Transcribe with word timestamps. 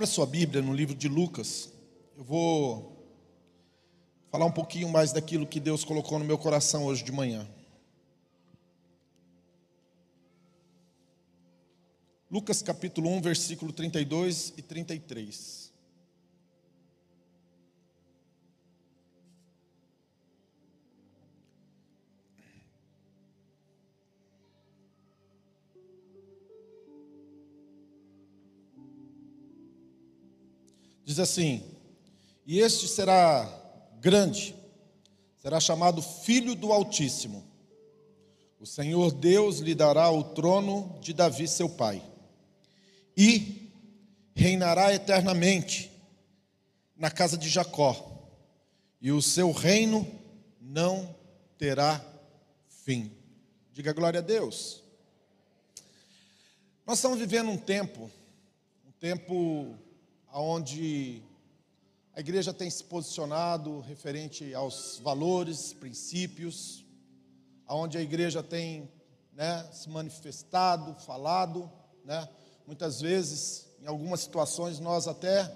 Abra 0.00 0.06
sua 0.06 0.24
Bíblia 0.24 0.62
no 0.62 0.72
livro 0.72 0.94
de 0.94 1.08
Lucas. 1.08 1.70
Eu 2.16 2.24
vou 2.24 3.06
falar 4.30 4.46
um 4.46 4.50
pouquinho 4.50 4.88
mais 4.88 5.12
daquilo 5.12 5.46
que 5.46 5.60
Deus 5.60 5.84
colocou 5.84 6.18
no 6.18 6.24
meu 6.24 6.38
coração 6.38 6.86
hoje 6.86 7.04
de 7.04 7.12
manhã. 7.12 7.46
Lucas 12.30 12.62
capítulo 12.62 13.10
1, 13.10 13.20
versículo 13.20 13.74
32 13.74 14.54
e 14.56 14.62
33. 14.62 15.69
Diz 31.10 31.18
assim: 31.18 31.64
E 32.46 32.60
este 32.60 32.86
será 32.86 33.44
grande, 34.00 34.54
será 35.42 35.58
chamado 35.58 36.00
Filho 36.00 36.54
do 36.54 36.72
Altíssimo. 36.72 37.44
O 38.60 38.64
Senhor 38.64 39.10
Deus 39.10 39.58
lhe 39.58 39.74
dará 39.74 40.08
o 40.08 40.22
trono 40.22 40.96
de 41.00 41.12
Davi, 41.12 41.48
seu 41.48 41.68
pai, 41.68 42.00
e 43.16 43.72
reinará 44.36 44.94
eternamente 44.94 45.90
na 46.94 47.10
casa 47.10 47.36
de 47.36 47.48
Jacó, 47.48 48.30
e 49.00 49.10
o 49.10 49.20
seu 49.20 49.50
reino 49.50 50.06
não 50.60 51.12
terá 51.58 52.00
fim. 52.84 53.10
Diga 53.72 53.92
glória 53.92 54.20
a 54.20 54.22
Deus. 54.22 54.80
Nós 56.86 56.98
estamos 56.98 57.18
vivendo 57.18 57.50
um 57.50 57.58
tempo, 57.58 58.08
um 58.86 58.92
tempo 58.92 59.76
onde 60.50 61.22
a 62.12 62.18
igreja 62.18 62.52
tem 62.52 62.68
se 62.68 62.82
posicionado 62.82 63.78
referente 63.82 64.52
aos 64.52 64.98
valores, 65.00 65.72
princípios, 65.72 66.84
onde 67.68 67.96
a 67.96 68.02
igreja 68.02 68.42
tem 68.42 68.90
né, 69.32 69.64
se 69.72 69.88
manifestado, 69.88 70.96
falado, 71.02 71.70
né? 72.04 72.28
muitas 72.66 73.00
vezes, 73.00 73.68
em 73.80 73.86
algumas 73.86 74.22
situações, 74.22 74.80
nós 74.80 75.06
até 75.06 75.48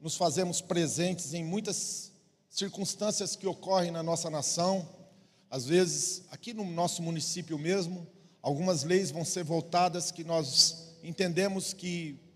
nos 0.00 0.14
fazemos 0.14 0.60
presentes 0.60 1.34
em 1.34 1.44
muitas 1.44 2.12
circunstâncias 2.48 3.34
que 3.34 3.48
ocorrem 3.48 3.90
na 3.90 4.02
nossa 4.02 4.30
nação, 4.30 4.88
às 5.50 5.66
vezes, 5.66 6.22
aqui 6.30 6.54
no 6.54 6.64
nosso 6.64 7.02
município 7.02 7.58
mesmo, 7.58 8.06
algumas 8.40 8.84
leis 8.84 9.10
vão 9.10 9.24
ser 9.24 9.42
voltadas 9.42 10.12
que 10.12 10.22
nós 10.22 10.94
entendemos 11.02 11.72
que 11.72 12.29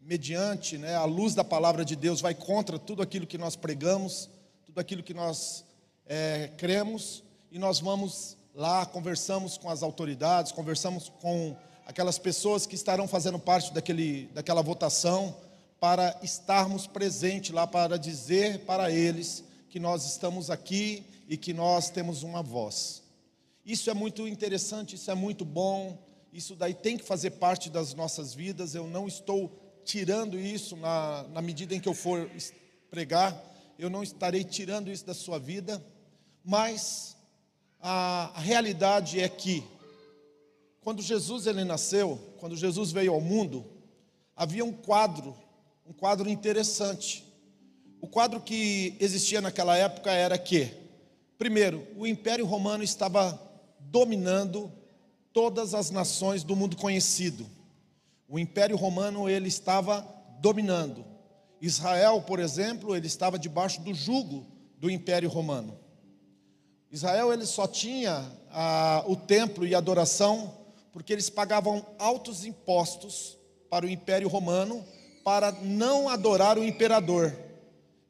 mediante 0.00 0.78
né, 0.78 0.94
a 0.94 1.04
luz 1.04 1.34
da 1.34 1.44
palavra 1.44 1.84
de 1.84 1.94
Deus, 1.94 2.20
vai 2.20 2.34
contra 2.34 2.78
tudo 2.78 3.02
aquilo 3.02 3.26
que 3.26 3.36
nós 3.36 3.54
pregamos, 3.54 4.28
tudo 4.64 4.78
aquilo 4.78 5.02
que 5.02 5.12
nós 5.12 5.64
é, 6.06 6.50
cremos, 6.56 7.22
e 7.52 7.58
nós 7.58 7.80
vamos 7.80 8.36
lá, 8.54 8.86
conversamos 8.86 9.58
com 9.58 9.68
as 9.68 9.82
autoridades, 9.82 10.52
conversamos 10.52 11.08
com 11.20 11.56
aquelas 11.86 12.18
pessoas 12.18 12.66
que 12.66 12.74
estarão 12.74 13.06
fazendo 13.06 13.38
parte 13.38 13.72
daquele, 13.72 14.26
daquela 14.34 14.62
votação, 14.62 15.36
para 15.78 16.18
estarmos 16.22 16.86
presentes 16.86 17.50
lá, 17.50 17.66
para 17.66 17.98
dizer 17.98 18.60
para 18.60 18.90
eles 18.90 19.42
que 19.70 19.80
nós 19.80 20.04
estamos 20.04 20.50
aqui 20.50 21.04
e 21.28 21.36
que 21.36 21.52
nós 21.54 21.90
temos 21.90 22.22
uma 22.22 22.42
voz. 22.42 23.02
Isso 23.64 23.90
é 23.90 23.94
muito 23.94 24.26
interessante, 24.28 24.96
isso 24.96 25.10
é 25.10 25.14
muito 25.14 25.44
bom, 25.44 25.96
isso 26.32 26.54
daí 26.54 26.74
tem 26.74 26.96
que 26.96 27.04
fazer 27.04 27.30
parte 27.30 27.70
das 27.70 27.94
nossas 27.94 28.34
vidas. 28.34 28.74
Eu 28.74 28.86
não 28.86 29.08
estou 29.08 29.50
tirando 29.90 30.38
isso 30.38 30.76
na, 30.76 31.24
na 31.32 31.42
medida 31.42 31.74
em 31.74 31.80
que 31.80 31.88
eu 31.88 31.94
for 31.94 32.30
pregar, 32.88 33.36
eu 33.76 33.90
não 33.90 34.04
estarei 34.04 34.44
tirando 34.44 34.88
isso 34.88 35.04
da 35.04 35.14
sua 35.14 35.36
vida, 35.36 35.84
mas 36.44 37.16
a, 37.80 38.30
a 38.36 38.40
realidade 38.40 39.18
é 39.18 39.28
que, 39.28 39.64
quando 40.80 41.02
Jesus 41.02 41.48
ele 41.48 41.64
nasceu, 41.64 42.20
quando 42.38 42.56
Jesus 42.56 42.92
veio 42.92 43.12
ao 43.12 43.20
mundo, 43.20 43.66
havia 44.36 44.64
um 44.64 44.72
quadro, 44.72 45.36
um 45.84 45.92
quadro 45.92 46.30
interessante. 46.30 47.24
O 48.00 48.06
quadro 48.06 48.40
que 48.40 48.96
existia 49.00 49.40
naquela 49.40 49.76
época 49.76 50.12
era 50.12 50.38
que, 50.38 50.72
primeiro, 51.36 51.84
o 51.96 52.06
Império 52.06 52.46
Romano 52.46 52.84
estava 52.84 53.36
dominando 53.80 54.70
todas 55.32 55.74
as 55.74 55.90
nações 55.90 56.44
do 56.44 56.54
mundo 56.54 56.76
conhecido. 56.76 57.44
O 58.30 58.38
Império 58.38 58.76
Romano 58.76 59.28
ele 59.28 59.48
estava 59.48 60.06
dominando. 60.40 61.04
Israel, 61.60 62.22
por 62.22 62.38
exemplo, 62.38 62.94
ele 62.94 63.08
estava 63.08 63.36
debaixo 63.36 63.80
do 63.80 63.92
jugo 63.92 64.46
do 64.78 64.88
Império 64.88 65.28
Romano. 65.28 65.76
Israel 66.92 67.32
ele 67.32 67.44
só 67.44 67.66
tinha 67.66 68.24
ah, 68.48 69.02
o 69.08 69.16
templo 69.16 69.66
e 69.66 69.74
a 69.74 69.78
adoração 69.78 70.54
porque 70.92 71.12
eles 71.12 71.28
pagavam 71.28 71.84
altos 71.98 72.44
impostos 72.44 73.36
para 73.68 73.84
o 73.84 73.90
Império 73.90 74.28
Romano 74.28 74.84
para 75.24 75.50
não 75.50 76.08
adorar 76.08 76.56
o 76.56 76.64
imperador. 76.64 77.36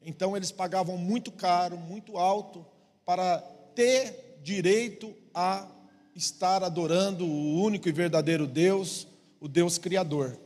Então 0.03 0.37
eles 0.37 0.51
pagavam 0.51 0.97
muito 0.97 1.31
caro, 1.31 1.77
muito 1.77 2.17
alto 2.17 2.63
para 3.03 3.39
ter 3.73 4.39
direito 4.43 5.15
a 5.33 5.67
estar 6.15 6.63
adorando 6.63 7.25
o 7.25 7.61
único 7.61 7.89
e 7.89 7.91
verdadeiro 7.91 8.45
Deus, 8.45 9.07
o 9.41 9.47
Deus 9.49 9.77
Criador. 9.77 10.39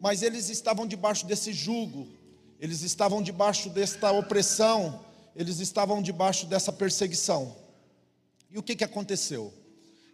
Mas 0.00 0.22
eles 0.22 0.50
estavam 0.50 0.86
debaixo 0.86 1.24
desse 1.24 1.52
jugo, 1.52 2.08
eles 2.58 2.82
estavam 2.82 3.22
debaixo 3.22 3.70
desta 3.70 4.10
opressão, 4.10 5.00
eles 5.34 5.60
estavam 5.60 6.02
debaixo 6.02 6.46
dessa 6.46 6.72
perseguição. 6.72 7.56
E 8.50 8.58
o 8.58 8.62
que, 8.62 8.74
que 8.74 8.84
aconteceu? 8.84 9.54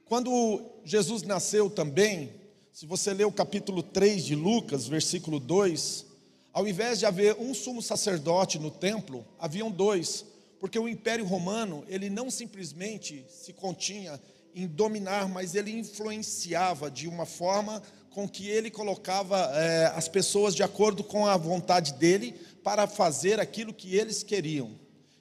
Quando 0.05 0.63
Jesus 0.85 1.23
nasceu 1.23 1.71
também, 1.71 2.31
se 2.73 2.85
você 2.85 3.15
ler 3.15 3.25
o 3.25 3.33
capítulo 3.33 3.83
3 3.83 4.25
de 4.25 4.35
Lucas, 4.37 4.87
versículo 4.87 5.41
2, 5.41 6.05
ao 6.53 6.69
invés 6.69 6.99
de 6.99 7.07
haver 7.07 7.35
um 7.39 7.55
sumo 7.55 7.81
sacerdote 7.81 8.59
no 8.59 8.71
templo, 8.71 9.27
haviam 9.39 9.71
dois, 9.71 10.25
porque 10.61 10.79
o 10.79 10.89
Império 10.89 11.25
Romano, 11.25 11.85
ele 11.89 12.11
não 12.11 12.31
simplesmente 12.31 13.25
se 13.29 13.53
continha 13.53 14.21
em 14.55 14.67
dominar, 14.67 15.29
mas 15.29 15.55
ele 15.55 15.71
influenciava 15.71 16.91
de 16.91 17.09
uma 17.09 17.27
forma 17.27 17.83
com 18.17 18.27
que 18.27 18.49
ele 18.49 18.71
colocava 18.71 19.37
é, 19.53 19.93
as 19.95 20.09
pessoas 20.09 20.55
de 20.55 20.63
acordo 20.63 21.05
com 21.05 21.27
a 21.27 21.37
vontade 21.37 21.93
dele 21.93 22.33
para 22.65 22.87
fazer 22.87 23.39
aquilo 23.39 23.75
que 23.75 23.95
eles 23.95 24.23
queriam. 24.23 24.71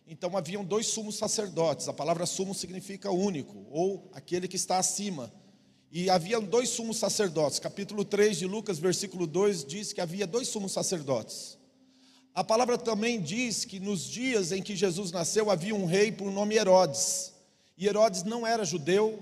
Então 0.08 0.38
haviam 0.38 0.64
dois 0.64 0.88
sumos 0.88 1.18
sacerdotes, 1.18 1.90
a 1.90 1.94
palavra 1.94 2.26
sumo 2.26 2.56
significa 2.56 3.12
único, 3.12 3.68
ou 3.70 4.10
aquele 4.14 4.48
que 4.48 4.56
está 4.56 4.78
acima. 4.78 5.30
E 5.92 6.10
havia 6.10 6.40
dois 6.40 6.70
sumos 6.70 6.96
sacerdotes, 6.96 7.60
capítulo 7.60 8.06
3 8.06 8.38
de 8.38 8.46
Lucas, 8.46 8.80
versículo 8.80 9.28
2, 9.28 9.66
diz 9.66 9.92
que 9.92 10.00
havia 10.00 10.26
dois 10.26 10.48
sumos 10.48 10.72
sacerdotes. 10.72 11.58
A 12.34 12.46
palavra 12.46 12.78
também 12.78 13.20
diz 13.20 13.66
que 13.66 13.78
nos 13.78 14.06
dias 14.06 14.54
em 14.54 14.62
que 14.62 14.74
Jesus 14.74 15.12
nasceu 15.12 15.52
havia 15.52 15.76
um 15.76 15.86
rei 15.86 16.14
por 16.14 16.32
nome 16.32 16.56
Herodes. 16.56 17.34
E 17.78 17.88
Herodes 17.88 18.24
não 18.24 18.48
era 18.48 18.64
judeu, 18.64 19.22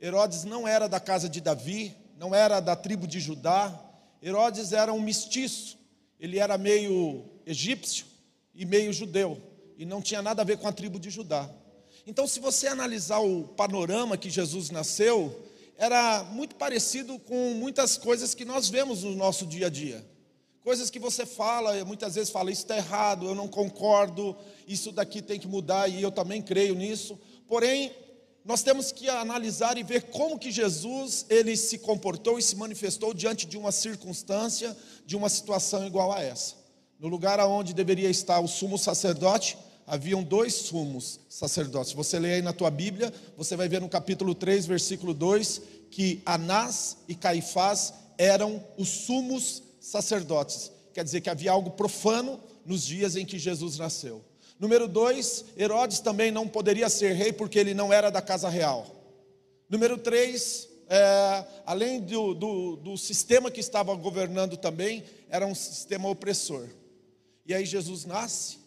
Herodes 0.00 0.44
não 0.44 0.66
era 0.66 0.88
da 0.88 0.98
casa 0.98 1.28
de 1.28 1.42
Davi, 1.42 1.99
não 2.20 2.34
era 2.34 2.60
da 2.60 2.76
tribo 2.76 3.06
de 3.06 3.18
Judá. 3.18 3.74
Herodes 4.22 4.74
era 4.74 4.92
um 4.92 5.00
mestiço, 5.00 5.78
ele 6.20 6.38
era 6.38 6.58
meio 6.58 7.24
egípcio 7.46 8.04
e 8.54 8.66
meio 8.66 8.92
judeu, 8.92 9.40
e 9.78 9.86
não 9.86 10.02
tinha 10.02 10.20
nada 10.20 10.42
a 10.42 10.44
ver 10.44 10.58
com 10.58 10.68
a 10.68 10.72
tribo 10.72 11.00
de 11.00 11.08
Judá. 11.08 11.48
Então, 12.06 12.26
se 12.26 12.38
você 12.38 12.66
analisar 12.66 13.20
o 13.20 13.44
panorama 13.44 14.18
que 14.18 14.28
Jesus 14.28 14.68
nasceu, 14.68 15.34
era 15.78 16.22
muito 16.24 16.56
parecido 16.56 17.18
com 17.20 17.54
muitas 17.54 17.96
coisas 17.96 18.34
que 18.34 18.44
nós 18.44 18.68
vemos 18.68 19.02
no 19.02 19.14
nosso 19.14 19.46
dia 19.46 19.68
a 19.68 19.70
dia. 19.70 20.06
Coisas 20.62 20.90
que 20.90 20.98
você 20.98 21.24
fala, 21.24 21.82
muitas 21.86 22.16
vezes 22.16 22.28
fala, 22.28 22.52
isso 22.52 22.64
está 22.64 22.76
errado, 22.76 23.24
eu 23.24 23.34
não 23.34 23.48
concordo, 23.48 24.36
isso 24.68 24.92
daqui 24.92 25.22
tem 25.22 25.40
que 25.40 25.48
mudar, 25.48 25.88
e 25.88 26.02
eu 26.02 26.12
também 26.12 26.42
creio 26.42 26.74
nisso. 26.74 27.18
Porém, 27.48 27.90
nós 28.50 28.64
temos 28.64 28.90
que 28.90 29.08
analisar 29.08 29.78
e 29.78 29.84
ver 29.84 30.10
como 30.10 30.36
que 30.36 30.50
Jesus 30.50 31.24
ele 31.30 31.56
se 31.56 31.78
comportou 31.78 32.36
e 32.36 32.42
se 32.42 32.56
manifestou 32.56 33.14
diante 33.14 33.46
de 33.46 33.56
uma 33.56 33.70
circunstância, 33.70 34.76
de 35.06 35.14
uma 35.16 35.28
situação 35.28 35.86
igual 35.86 36.10
a 36.12 36.20
essa. 36.20 36.56
No 36.98 37.06
lugar 37.06 37.38
aonde 37.38 37.72
deveria 37.72 38.10
estar 38.10 38.40
o 38.40 38.48
sumo 38.48 38.76
sacerdote, 38.76 39.56
haviam 39.86 40.24
dois 40.24 40.52
sumos 40.52 41.20
sacerdotes. 41.28 41.92
Você 41.92 42.18
lê 42.18 42.34
aí 42.34 42.42
na 42.42 42.52
tua 42.52 42.72
Bíblia, 42.72 43.14
você 43.36 43.54
vai 43.54 43.68
ver 43.68 43.80
no 43.80 43.88
capítulo 43.88 44.34
3, 44.34 44.66
versículo 44.66 45.14
2, 45.14 45.62
que 45.88 46.20
Anás 46.26 46.96
e 47.06 47.14
Caifás 47.14 47.94
eram 48.18 48.60
os 48.76 48.88
sumos 48.88 49.62
sacerdotes. 49.80 50.72
Quer 50.92 51.04
dizer 51.04 51.20
que 51.20 51.30
havia 51.30 51.52
algo 51.52 51.70
profano 51.70 52.40
nos 52.66 52.84
dias 52.84 53.14
em 53.14 53.24
que 53.24 53.38
Jesus 53.38 53.78
nasceu. 53.78 54.24
Número 54.60 54.86
dois, 54.86 55.46
Herodes 55.56 56.00
também 56.00 56.30
não 56.30 56.46
poderia 56.46 56.90
ser 56.90 57.14
rei 57.14 57.32
porque 57.32 57.58
ele 57.58 57.72
não 57.72 57.90
era 57.90 58.10
da 58.10 58.20
casa 58.20 58.46
real. 58.46 58.86
Número 59.70 59.96
três, 59.96 60.68
é, 60.86 61.44
além 61.64 61.98
do, 61.98 62.34
do, 62.34 62.76
do 62.76 62.98
sistema 62.98 63.50
que 63.50 63.58
estava 63.58 63.94
governando 63.94 64.58
também, 64.58 65.02
era 65.30 65.46
um 65.46 65.54
sistema 65.54 66.10
opressor. 66.10 66.68
E 67.46 67.54
aí 67.54 67.64
Jesus 67.64 68.04
nasce, 68.04 68.58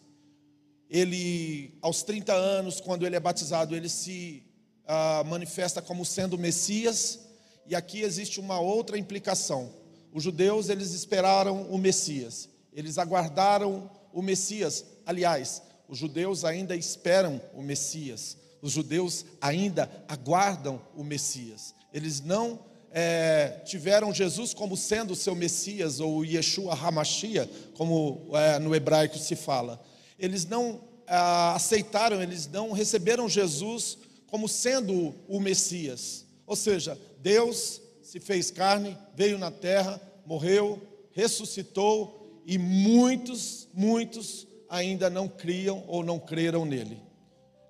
ele, 0.90 1.78
aos 1.80 2.02
30 2.02 2.32
anos, 2.32 2.80
quando 2.80 3.06
ele 3.06 3.14
é 3.14 3.20
batizado, 3.20 3.76
ele 3.76 3.88
se 3.88 4.42
uh, 4.88 5.24
manifesta 5.24 5.80
como 5.80 6.04
sendo 6.04 6.36
Messias, 6.36 7.20
e 7.68 7.76
aqui 7.76 8.02
existe 8.02 8.40
uma 8.40 8.58
outra 8.58 8.98
implicação. 8.98 9.72
Os 10.12 10.24
judeus, 10.24 10.68
eles 10.68 10.92
esperaram 10.92 11.62
o 11.70 11.78
Messias, 11.78 12.48
eles 12.72 12.98
aguardaram 12.98 13.88
o 14.12 14.20
Messias. 14.20 14.84
Aliás, 15.06 15.62
os 15.88 15.98
judeus 15.98 16.44
ainda 16.44 16.74
esperam 16.74 17.40
o 17.54 17.62
Messias, 17.62 18.36
os 18.60 18.72
judeus 18.72 19.24
ainda 19.40 19.90
aguardam 20.08 20.80
o 20.96 21.04
Messias. 21.04 21.74
Eles 21.92 22.20
não 22.20 22.58
é, 22.90 23.60
tiveram 23.64 24.14
Jesus 24.14 24.54
como 24.54 24.76
sendo 24.76 25.12
o 25.12 25.16
seu 25.16 25.34
Messias, 25.34 26.00
ou 26.00 26.24
Yeshua 26.24 26.74
Hamashia, 26.74 27.50
como 27.74 28.30
é, 28.32 28.58
no 28.58 28.74
hebraico 28.74 29.18
se 29.18 29.36
fala. 29.36 29.84
Eles 30.18 30.46
não 30.46 30.80
ah, 31.06 31.54
aceitaram, 31.54 32.22
eles 32.22 32.46
não 32.46 32.72
receberam 32.72 33.28
Jesus 33.28 33.98
como 34.26 34.48
sendo 34.48 35.14
o 35.28 35.40
Messias. 35.40 36.24
Ou 36.46 36.56
seja, 36.56 36.98
Deus 37.20 37.80
se 38.02 38.20
fez 38.20 38.50
carne, 38.50 38.96
veio 39.14 39.38
na 39.38 39.50
terra, 39.50 40.00
morreu, 40.24 40.80
ressuscitou 41.12 42.42
e 42.46 42.58
muitos, 42.58 43.68
muitos 43.74 44.46
ainda 44.68 45.08
não 45.10 45.28
criam 45.28 45.84
ou 45.86 46.04
não 46.04 46.18
creram 46.18 46.64
nele. 46.64 47.00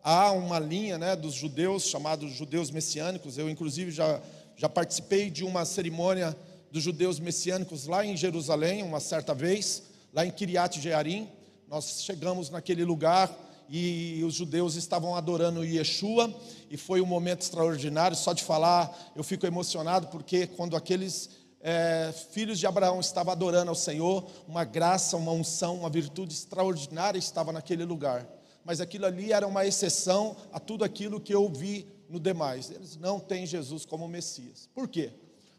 Há 0.03 0.33
uma 0.33 0.59
linha 0.59 0.99
né, 0.99 1.17
dos 1.17 1.35
judeus, 1.35 1.87
chamados 1.87 2.33
judeus 2.33 2.71
messiânicos, 2.71 3.39
eu 3.39 3.49
inclusive 3.49 3.91
já, 3.91 4.21
já 4.57 4.69
participei 4.69 5.31
de 5.31 5.45
uma 5.45 5.65
cerimônia 5.65 6.37
dos 6.71 6.83
judeus 6.83 7.19
messiânicos 7.19 7.87
lá 7.87 8.05
em 8.05 8.17
Jerusalém, 8.17 8.83
uma 8.83 9.01
certa 9.01 9.35
vez, 9.35 9.85
lá 10.13 10.27
em 10.27 10.31
Kiriat 10.31 10.81
Jearim, 10.81 11.29
nós 11.69 12.03
chegamos 12.03 12.51
naquele 12.51 12.85
lugar 12.85 13.31
e 13.69 14.23
os 14.25 14.35
judeus 14.35 14.75
estavam 14.75 15.15
adorando 15.15 15.65
Yeshua, 15.65 16.33
e 16.71 16.77
foi 16.77 17.01
um 17.01 17.07
momento 17.07 17.43
extraordinário. 17.43 18.17
Só 18.17 18.33
de 18.33 18.43
falar, 18.43 19.13
eu 19.17 19.25
fico 19.25 19.47
emocionado, 19.47 20.09
porque 20.09 20.47
quando 20.47 20.77
aqueles 20.77 21.31
é, 21.67 22.13
filhos 22.31 22.59
de 22.59 22.67
Abraão 22.67 23.01
estavam 23.01 23.33
adorando 23.33 23.71
ao 23.71 23.75
Senhor, 23.75 24.27
uma 24.47 24.65
graça, 24.65 25.17
uma 25.17 25.33
unção, 25.33 25.77
uma 25.77 25.89
virtude 25.89 26.35
extraordinária 26.35 27.19
estava 27.19 27.53
naquele 27.53 27.87
lugar. 27.87 28.29
Mas 28.63 28.83
aquilo 28.83 29.07
ali 29.07 29.33
era 29.33 29.47
uma 29.47 29.65
exceção 29.65 30.37
a 30.53 30.61
tudo 30.61 30.85
aquilo 30.85 31.19
que 31.19 31.35
eu 31.35 31.49
vi 31.49 31.89
no 32.07 32.21
demais. 32.21 32.71
Eles 32.71 32.99
não 32.99 33.19
têm 33.19 33.47
Jesus 33.47 33.87
como 33.87 34.07
Messias. 34.07 34.69
Por 34.75 34.87
quê? 34.87 35.11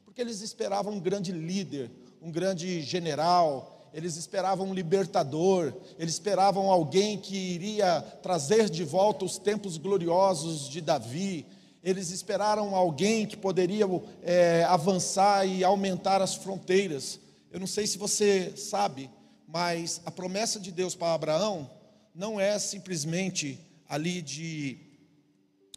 Porque 0.06 0.22
eles 0.22 0.42
esperavam 0.42 0.94
um 0.94 1.00
grande 1.00 1.32
líder, 1.32 1.90
um 2.22 2.32
grande 2.32 2.84
general, 2.84 3.90
eles 3.92 4.16
esperavam 4.16 4.68
um 4.68 4.74
libertador, 4.76 5.74
eles 5.98 6.14
esperavam 6.14 6.70
alguém 6.70 7.18
que 7.18 7.36
iria 7.36 8.00
trazer 8.22 8.70
de 8.70 8.84
volta 8.84 9.26
os 9.26 9.40
tempos 9.40 9.78
gloriosos 9.78 10.70
de 10.70 10.82
Davi, 10.82 11.48
eles 11.86 12.10
esperaram 12.10 12.76
alguém 12.76 13.28
que 13.28 13.38
poderia 13.38 13.86
é, 14.24 14.64
avançar 14.64 15.46
e 15.46 15.64
aumentar 15.64 16.20
as 16.20 16.34
fronteiras. 16.34 17.20
Eu 17.52 17.60
não 17.60 17.68
sei 17.68 17.86
se 17.86 18.00
você 18.00 18.58
sabe, 18.58 19.08
mas 19.48 20.02
a 20.04 20.10
promessa 20.10 20.60
de 20.60 20.72
Deus 20.72 20.96
para 20.96 21.14
Abraão 21.14 21.70
não 22.14 22.40
é 22.40 22.58
simplesmente 22.58 23.60
ali 23.88 24.20
de, 24.24 24.80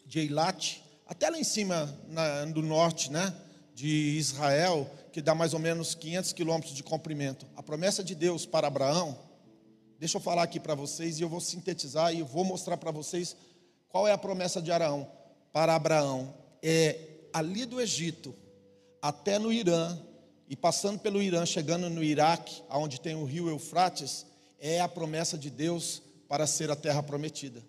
de 0.06 0.20
Eilat, 0.20 0.82
até 1.06 1.28
lá 1.28 1.38
em 1.38 1.44
cima 1.44 1.94
na, 2.08 2.46
do 2.46 2.62
norte, 2.62 3.12
né, 3.12 3.34
de 3.74 4.16
Israel, 4.16 4.90
que 5.12 5.20
dá 5.20 5.34
mais 5.34 5.52
ou 5.52 5.60
menos 5.60 5.94
500 5.94 6.32
quilômetros 6.32 6.74
de 6.74 6.82
comprimento. 6.82 7.46
A 7.54 7.62
promessa 7.62 8.02
de 8.02 8.14
Deus 8.14 8.46
para 8.46 8.66
Abraão, 8.66 9.18
deixa 9.98 10.16
eu 10.16 10.22
falar 10.22 10.44
aqui 10.44 10.58
para 10.58 10.74
vocês 10.74 11.18
e 11.18 11.22
eu 11.22 11.28
vou 11.28 11.40
sintetizar 11.40 12.14
e 12.14 12.20
eu 12.20 12.26
vou 12.26 12.44
mostrar 12.44 12.78
para 12.78 12.90
vocês 12.90 13.36
qual 13.90 14.08
é 14.08 14.12
a 14.12 14.18
promessa 14.18 14.62
de 14.62 14.72
Araão 14.72 15.17
para 15.58 15.74
Abraão. 15.74 16.32
É 16.62 17.00
ali 17.32 17.66
do 17.66 17.80
Egito 17.80 18.32
até 19.02 19.40
no 19.40 19.52
Irã 19.52 19.98
e 20.48 20.54
passando 20.54 21.00
pelo 21.00 21.20
Irã, 21.20 21.44
chegando 21.44 21.90
no 21.90 22.00
Iraque, 22.00 22.62
aonde 22.68 23.00
tem 23.00 23.16
o 23.16 23.24
rio 23.24 23.48
Eufrates, 23.48 24.24
é 24.60 24.80
a 24.80 24.86
promessa 24.86 25.36
de 25.36 25.50
Deus 25.50 26.00
para 26.28 26.46
ser 26.46 26.70
a 26.70 26.76
terra 26.76 27.02
prometida. 27.02 27.60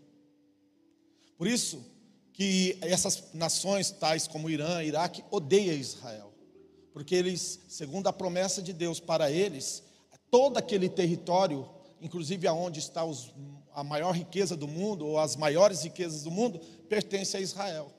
Por 1.36 1.48
isso 1.48 1.84
que 2.32 2.78
essas 2.82 3.24
nações 3.34 3.90
tais 3.90 4.28
como 4.28 4.52
Irã, 4.52 4.84
Iraque, 4.84 5.24
odeiam 5.32 5.74
Israel 5.76 6.32
porque 6.94 7.16
eles, 7.16 7.60
segundo 7.70 8.08
a 8.08 8.14
promessa 8.14 8.62
de 8.62 8.74
Deus 8.74 9.00
para 9.00 9.32
eles, 9.32 9.82
todo 10.30 10.58
aquele 10.58 10.90
território, 10.90 11.68
inclusive 12.02 12.46
aonde 12.46 12.80
está 12.80 13.04
os, 13.06 13.34
a 13.74 13.84
maior 13.84 14.12
riqueza 14.12 14.58
do 14.58 14.68
mundo, 14.68 15.08
ou 15.08 15.18
as 15.18 15.36
maiores 15.36 15.84
riquezas 15.84 16.24
do 16.24 16.32
mundo, 16.32 16.60
pertence 16.90 17.38
a 17.38 17.40
Israel. 17.40 17.94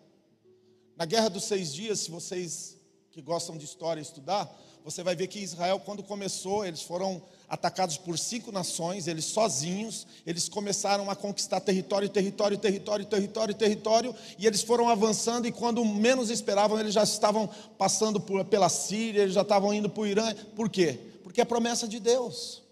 Na 0.96 1.04
Guerra 1.06 1.30
dos 1.30 1.44
Seis 1.44 1.72
Dias, 1.72 2.00
se 2.00 2.10
vocês 2.10 2.76
que 3.12 3.22
gostam 3.22 3.56
de 3.56 3.64
história 3.64 4.00
estudar, 4.00 4.52
você 4.84 5.02
vai 5.02 5.14
ver 5.14 5.26
que 5.28 5.38
Israel, 5.38 5.80
quando 5.80 6.02
começou, 6.02 6.64
eles 6.64 6.82
foram 6.82 7.22
atacados 7.48 7.96
por 7.96 8.18
cinco 8.18 8.50
nações, 8.52 9.06
eles 9.06 9.24
sozinhos, 9.24 10.06
eles 10.26 10.48
começaram 10.48 11.10
a 11.10 11.16
conquistar 11.16 11.60
território, 11.60 12.08
território, 12.08 12.56
território, 12.56 13.04
território, 13.04 13.54
território, 13.54 14.14
e 14.38 14.46
eles 14.46 14.62
foram 14.62 14.88
avançando, 14.88 15.46
e 15.46 15.52
quando 15.52 15.84
menos 15.84 16.30
esperavam, 16.30 16.78
eles 16.78 16.94
já 16.94 17.02
estavam 17.02 17.48
passando 17.76 18.20
por, 18.20 18.44
pela 18.44 18.68
Síria, 18.68 19.22
eles 19.22 19.34
já 19.34 19.42
estavam 19.42 19.74
indo 19.74 19.90
para 19.90 20.02
o 20.02 20.06
Irã. 20.06 20.34
Por 20.56 20.68
quê? 20.68 20.98
Porque 21.22 21.40
é 21.40 21.44
promessa 21.44 21.86
de 21.86 21.98
Deus. 21.98 22.62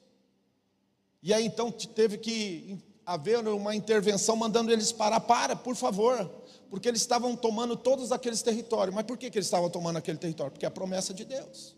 E 1.23 1.35
aí 1.35 1.45
então 1.45 1.71
teve 1.71 2.17
que 2.17 2.79
haver 3.09 3.39
uma 3.49 3.75
intervenção 3.75 4.37
mandando 4.37 4.71
eles 4.71 4.93
parar, 4.93 5.21
para, 5.21 5.57
por 5.57 5.75
favor, 5.75 6.31
porque 6.69 6.87
eles 6.87 7.01
estavam 7.01 7.35
tomando 7.35 7.75
todos 7.75 8.13
aqueles 8.13 8.43
territórios. 8.43 8.95
Mas 8.95 9.07
por 9.07 9.17
que, 9.17 9.31
que 9.31 9.39
eles 9.39 9.47
estavam 9.47 9.71
tomando 9.71 9.97
aquele 9.97 10.19
território? 10.19 10.53
Porque 10.53 10.67
é 10.67 10.69
a 10.69 10.71
promessa 10.71 11.15
de 11.15 11.25
Deus. 11.25 11.75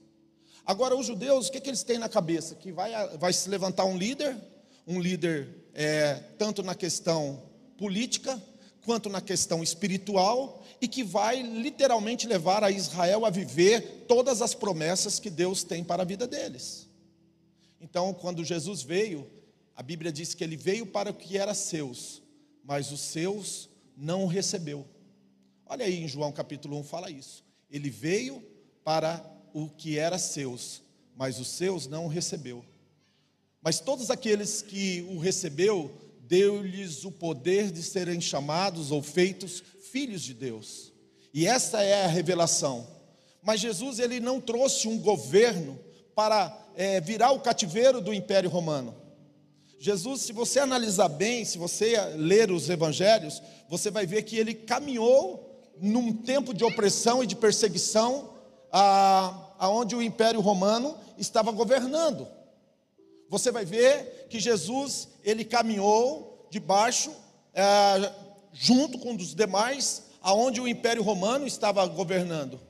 Agora, 0.66 0.96
os 0.96 1.06
judeus, 1.06 1.46
o 1.46 1.52
que, 1.52 1.60
que 1.60 1.70
eles 1.70 1.84
têm 1.84 1.98
na 1.98 2.08
cabeça? 2.08 2.56
Que 2.56 2.72
vai, 2.72 2.90
vai 3.16 3.32
se 3.32 3.48
levantar 3.48 3.84
um 3.84 3.96
líder, 3.96 4.36
um 4.84 4.98
líder 4.98 5.66
é, 5.72 6.14
tanto 6.36 6.64
na 6.64 6.74
questão 6.74 7.40
política, 7.78 8.42
quanto 8.84 9.08
na 9.08 9.20
questão 9.20 9.62
espiritual, 9.62 10.64
e 10.80 10.88
que 10.88 11.04
vai 11.04 11.42
literalmente 11.42 12.26
levar 12.26 12.64
a 12.64 12.72
Israel 12.72 13.24
a 13.24 13.30
viver 13.30 14.04
todas 14.08 14.42
as 14.42 14.52
promessas 14.52 15.20
que 15.20 15.30
Deus 15.30 15.62
tem 15.62 15.84
para 15.84 16.02
a 16.02 16.06
vida 16.06 16.26
deles. 16.26 16.88
Então, 17.80 18.12
quando 18.12 18.44
Jesus 18.44 18.82
veio, 18.82 19.30
a 19.80 19.82
Bíblia 19.82 20.12
diz 20.12 20.34
que 20.34 20.44
ele 20.44 20.58
veio 20.58 20.84
para 20.84 21.10
o 21.10 21.14
que 21.14 21.38
era 21.38 21.54
seus, 21.54 22.22
mas 22.62 22.92
os 22.92 23.00
seus 23.00 23.70
não 23.96 24.24
o 24.24 24.26
recebeu. 24.26 24.86
Olha 25.64 25.86
aí 25.86 26.04
em 26.04 26.06
João 26.06 26.30
capítulo 26.30 26.76
1 26.80 26.84
fala 26.84 27.10
isso. 27.10 27.42
Ele 27.70 27.88
veio 27.88 28.44
para 28.84 29.24
o 29.54 29.70
que 29.70 29.98
era 29.98 30.18
seus, 30.18 30.82
mas 31.16 31.40
os 31.40 31.48
seus 31.48 31.86
não 31.86 32.04
o 32.04 32.08
recebeu. 32.08 32.62
Mas 33.62 33.80
todos 33.80 34.10
aqueles 34.10 34.60
que 34.60 35.00
o 35.08 35.18
recebeu, 35.18 35.90
deu-lhes 36.28 37.06
o 37.06 37.10
poder 37.10 37.70
de 37.70 37.82
serem 37.82 38.20
chamados 38.20 38.90
ou 38.90 39.02
feitos 39.02 39.62
filhos 39.90 40.20
de 40.20 40.34
Deus. 40.34 40.92
E 41.32 41.46
essa 41.46 41.82
é 41.82 42.04
a 42.04 42.06
revelação. 42.06 42.86
Mas 43.42 43.60
Jesus 43.60 43.98
ele 43.98 44.20
não 44.20 44.42
trouxe 44.42 44.88
um 44.88 44.98
governo 44.98 45.80
para 46.14 46.54
é, 46.76 47.00
virar 47.00 47.32
o 47.32 47.40
cativeiro 47.40 48.02
do 48.02 48.12
Império 48.12 48.50
Romano. 48.50 48.99
Jesus, 49.82 50.20
se 50.20 50.34
você 50.34 50.60
analisar 50.60 51.08
bem, 51.08 51.42
se 51.42 51.56
você 51.56 51.98
ler 52.14 52.50
os 52.50 52.68
evangelhos, 52.68 53.42
você 53.66 53.90
vai 53.90 54.04
ver 54.04 54.24
que 54.24 54.36
ele 54.36 54.52
caminhou 54.52 55.58
num 55.80 56.12
tempo 56.12 56.52
de 56.52 56.62
opressão 56.62 57.24
e 57.24 57.26
de 57.26 57.34
perseguição 57.34 58.34
aonde 59.58 59.96
o 59.96 60.02
Império 60.02 60.42
Romano 60.42 60.98
estava 61.16 61.50
governando. 61.50 62.28
Você 63.30 63.50
vai 63.50 63.64
ver 63.64 64.26
que 64.28 64.38
Jesus 64.38 65.08
ele 65.24 65.46
caminhou 65.46 66.46
debaixo, 66.50 67.10
é, 67.54 68.12
junto 68.52 68.98
com 68.98 69.16
os 69.16 69.34
demais, 69.34 70.02
aonde 70.20 70.60
o 70.60 70.68
Império 70.68 71.02
Romano 71.02 71.46
estava 71.46 71.86
governando. 71.86 72.60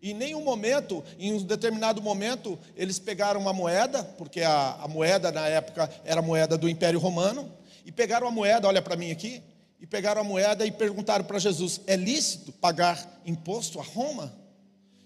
E 0.00 0.12
em 0.12 0.14
nenhum 0.14 0.42
momento, 0.42 1.04
em 1.18 1.32
um 1.32 1.42
determinado 1.42 2.00
momento, 2.00 2.58
eles 2.76 2.98
pegaram 2.98 3.40
uma 3.40 3.52
moeda, 3.52 4.04
porque 4.04 4.42
a, 4.42 4.74
a 4.80 4.88
moeda 4.88 5.32
na 5.32 5.48
época 5.48 5.90
era 6.04 6.22
moeda 6.22 6.56
do 6.56 6.68
Império 6.68 7.00
Romano, 7.00 7.50
e 7.84 7.90
pegaram 7.90 8.28
a 8.28 8.30
moeda, 8.30 8.68
olha 8.68 8.82
para 8.82 8.96
mim 8.96 9.10
aqui, 9.10 9.42
e 9.80 9.86
pegaram 9.86 10.20
a 10.20 10.24
moeda 10.24 10.66
e 10.66 10.70
perguntaram 10.70 11.24
para 11.24 11.38
Jesus: 11.38 11.80
é 11.86 11.96
lícito 11.96 12.52
pagar 12.52 13.20
imposto 13.24 13.80
a 13.80 13.82
Roma? 13.82 14.34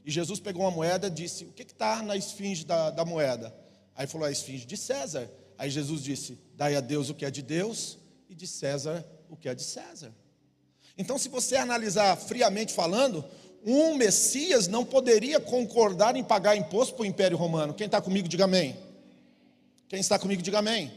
E 0.04 0.10
Jesus 0.10 0.40
pegou 0.40 0.62
uma 0.62 0.70
moeda 0.70 1.06
e 1.06 1.10
disse: 1.10 1.44
O 1.44 1.52
que 1.52 1.62
está 1.62 2.02
na 2.02 2.16
esfinge 2.16 2.64
da, 2.64 2.90
da 2.90 3.04
moeda? 3.04 3.54
Aí 3.94 4.06
falou: 4.06 4.26
A 4.26 4.32
esfinge 4.32 4.66
de 4.66 4.76
César. 4.76 5.30
Aí 5.58 5.70
Jesus 5.70 6.02
disse: 6.02 6.38
Dai 6.56 6.74
a 6.74 6.80
Deus 6.80 7.10
o 7.10 7.14
que 7.14 7.24
é 7.24 7.30
de 7.30 7.42
Deus 7.42 7.98
e 8.28 8.34
de 8.34 8.46
César 8.46 9.04
o 9.28 9.36
que 9.36 9.48
é 9.48 9.54
de 9.54 9.62
César. 9.62 10.12
Então, 10.98 11.16
se 11.16 11.30
você 11.30 11.56
analisar 11.56 12.16
friamente 12.16 12.74
falando, 12.74 13.24
um 13.64 13.94
Messias 13.94 14.66
não 14.66 14.84
poderia 14.84 15.38
concordar 15.38 16.16
em 16.16 16.24
pagar 16.24 16.56
imposto 16.56 16.94
para 16.94 17.02
o 17.02 17.06
Império 17.06 17.36
Romano. 17.36 17.74
Quem 17.74 17.86
está 17.86 18.00
comigo, 18.00 18.28
diga 18.28 18.44
amém. 18.44 18.76
Quem 19.88 20.00
está 20.00 20.18
comigo, 20.18 20.42
diga 20.42 20.58
amém. 20.58 20.92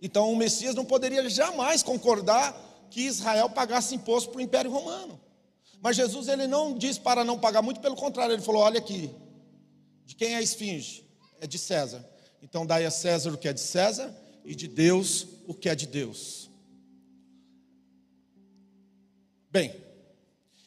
Então 0.00 0.32
o 0.32 0.36
Messias 0.36 0.74
não 0.74 0.84
poderia 0.84 1.28
jamais 1.28 1.82
concordar 1.82 2.54
que 2.90 3.02
Israel 3.02 3.48
pagasse 3.50 3.94
imposto 3.94 4.30
para 4.30 4.38
o 4.38 4.42
Império 4.42 4.70
Romano. 4.70 5.20
Mas 5.80 5.96
Jesus 5.96 6.28
ele 6.28 6.46
não 6.46 6.76
diz 6.76 6.98
para 6.98 7.24
não 7.24 7.38
pagar, 7.38 7.62
muito 7.62 7.80
pelo 7.80 7.96
contrário, 7.96 8.34
ele 8.34 8.42
falou: 8.42 8.62
olha 8.62 8.78
aqui, 8.78 9.10
de 10.04 10.14
quem 10.14 10.34
é 10.34 10.36
a 10.36 10.42
esfinge? 10.42 11.04
É 11.40 11.46
de 11.46 11.58
César. 11.58 12.08
Então 12.40 12.64
dai 12.64 12.84
a 12.84 12.90
César 12.90 13.30
o 13.30 13.38
que 13.38 13.48
é 13.48 13.52
de 13.52 13.60
César 13.60 14.14
e 14.44 14.54
de 14.54 14.68
Deus 14.68 15.26
o 15.46 15.54
que 15.54 15.68
é 15.68 15.74
de 15.74 15.86
Deus. 15.86 16.50
Bem, 19.50 19.74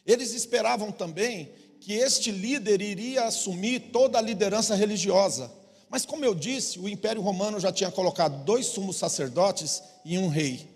eles 0.05 0.33
esperavam 0.33 0.91
também 0.91 1.49
que 1.79 1.93
este 1.93 2.31
líder 2.31 2.81
iria 2.81 3.25
assumir 3.25 3.91
toda 3.91 4.17
a 4.17 4.21
liderança 4.21 4.75
religiosa. 4.75 5.51
Mas, 5.89 6.05
como 6.05 6.25
eu 6.25 6.33
disse, 6.33 6.79
o 6.79 6.89
Império 6.89 7.21
Romano 7.21 7.59
já 7.59 7.71
tinha 7.71 7.91
colocado 7.91 8.43
dois 8.43 8.65
sumos 8.65 8.97
sacerdotes 8.97 9.83
e 10.03 10.17
um 10.17 10.27
rei. 10.27 10.67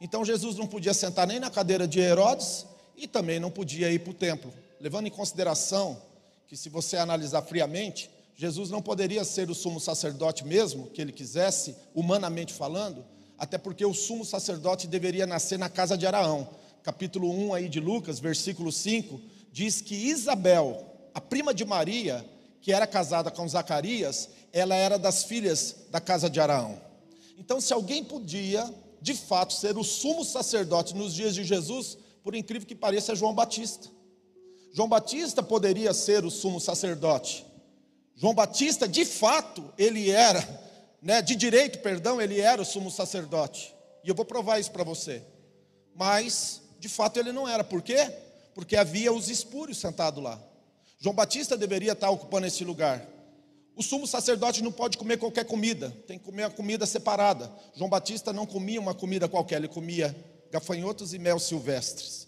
Então, 0.00 0.24
Jesus 0.24 0.56
não 0.56 0.66
podia 0.66 0.94
sentar 0.94 1.26
nem 1.26 1.40
na 1.40 1.50
cadeira 1.50 1.88
de 1.88 1.98
Herodes 1.98 2.66
e 2.96 3.06
também 3.06 3.40
não 3.40 3.50
podia 3.50 3.90
ir 3.90 4.00
para 4.00 4.10
o 4.10 4.14
templo. 4.14 4.52
Levando 4.80 5.06
em 5.06 5.10
consideração 5.10 6.00
que, 6.46 6.56
se 6.56 6.68
você 6.68 6.96
analisar 6.96 7.42
friamente, 7.42 8.10
Jesus 8.36 8.70
não 8.70 8.80
poderia 8.80 9.24
ser 9.24 9.50
o 9.50 9.54
sumo 9.54 9.80
sacerdote 9.80 10.44
mesmo, 10.44 10.86
que 10.90 11.00
ele 11.00 11.12
quisesse, 11.12 11.74
humanamente 11.94 12.52
falando, 12.52 13.04
até 13.36 13.58
porque 13.58 13.84
o 13.84 13.94
sumo 13.94 14.24
sacerdote 14.24 14.86
deveria 14.86 15.26
nascer 15.26 15.58
na 15.58 15.68
casa 15.68 15.96
de 15.96 16.06
Araão 16.06 16.48
capítulo 16.88 17.30
1 17.30 17.52
aí 17.52 17.68
de 17.68 17.80
Lucas, 17.80 18.18
versículo 18.18 18.72
5, 18.72 19.20
diz 19.52 19.82
que 19.82 19.94
Isabel, 19.94 20.86
a 21.12 21.20
prima 21.20 21.52
de 21.52 21.62
Maria, 21.62 22.24
que 22.62 22.72
era 22.72 22.86
casada 22.86 23.30
com 23.30 23.46
Zacarias, 23.46 24.30
ela 24.54 24.74
era 24.74 24.98
das 24.98 25.22
filhas 25.24 25.76
da 25.90 26.00
casa 26.00 26.30
de 26.30 26.40
Araão. 26.40 26.80
Então, 27.36 27.60
se 27.60 27.74
alguém 27.74 28.02
podia, 28.02 28.74
de 29.02 29.12
fato, 29.12 29.52
ser 29.52 29.76
o 29.76 29.84
sumo 29.84 30.24
sacerdote 30.24 30.96
nos 30.96 31.12
dias 31.12 31.34
de 31.34 31.44
Jesus, 31.44 31.98
por 32.24 32.34
incrível 32.34 32.66
que 32.66 32.74
pareça, 32.74 33.12
é 33.12 33.14
João 33.14 33.34
Batista. 33.34 33.90
João 34.72 34.88
Batista 34.88 35.42
poderia 35.42 35.92
ser 35.92 36.24
o 36.24 36.30
sumo 36.30 36.58
sacerdote. 36.58 37.44
João 38.16 38.32
Batista, 38.32 38.88
de 38.88 39.04
fato, 39.04 39.62
ele 39.76 40.10
era, 40.10 40.40
né, 41.02 41.20
de 41.20 41.36
direito, 41.36 41.80
perdão, 41.80 42.18
ele 42.18 42.40
era 42.40 42.62
o 42.62 42.64
sumo 42.64 42.90
sacerdote. 42.90 43.74
E 44.02 44.08
eu 44.08 44.14
vou 44.14 44.24
provar 44.24 44.58
isso 44.58 44.70
para 44.70 44.84
você. 44.84 45.22
Mas 45.94 46.62
de 46.78 46.88
fato 46.88 47.18
ele 47.18 47.32
não 47.32 47.48
era. 47.48 47.64
Por 47.64 47.82
quê? 47.82 48.12
Porque 48.54 48.76
havia 48.76 49.12
os 49.12 49.28
espúrios 49.28 49.78
sentados 49.78 50.22
lá. 50.22 50.40
João 50.98 51.14
Batista 51.14 51.56
deveria 51.56 51.92
estar 51.92 52.10
ocupando 52.10 52.46
esse 52.46 52.64
lugar. 52.64 53.06
O 53.76 53.82
sumo 53.82 54.06
sacerdote 54.06 54.62
não 54.62 54.72
pode 54.72 54.98
comer 54.98 55.18
qualquer 55.18 55.44
comida, 55.44 55.94
tem 56.06 56.18
que 56.18 56.24
comer 56.24 56.44
uma 56.44 56.50
comida 56.50 56.84
separada. 56.84 57.48
João 57.76 57.88
Batista 57.88 58.32
não 58.32 58.44
comia 58.44 58.80
uma 58.80 58.92
comida 58.92 59.28
qualquer, 59.28 59.56
ele 59.56 59.68
comia 59.68 60.14
gafanhotos 60.50 61.14
e 61.14 61.18
mel 61.18 61.38
silvestres. 61.38 62.26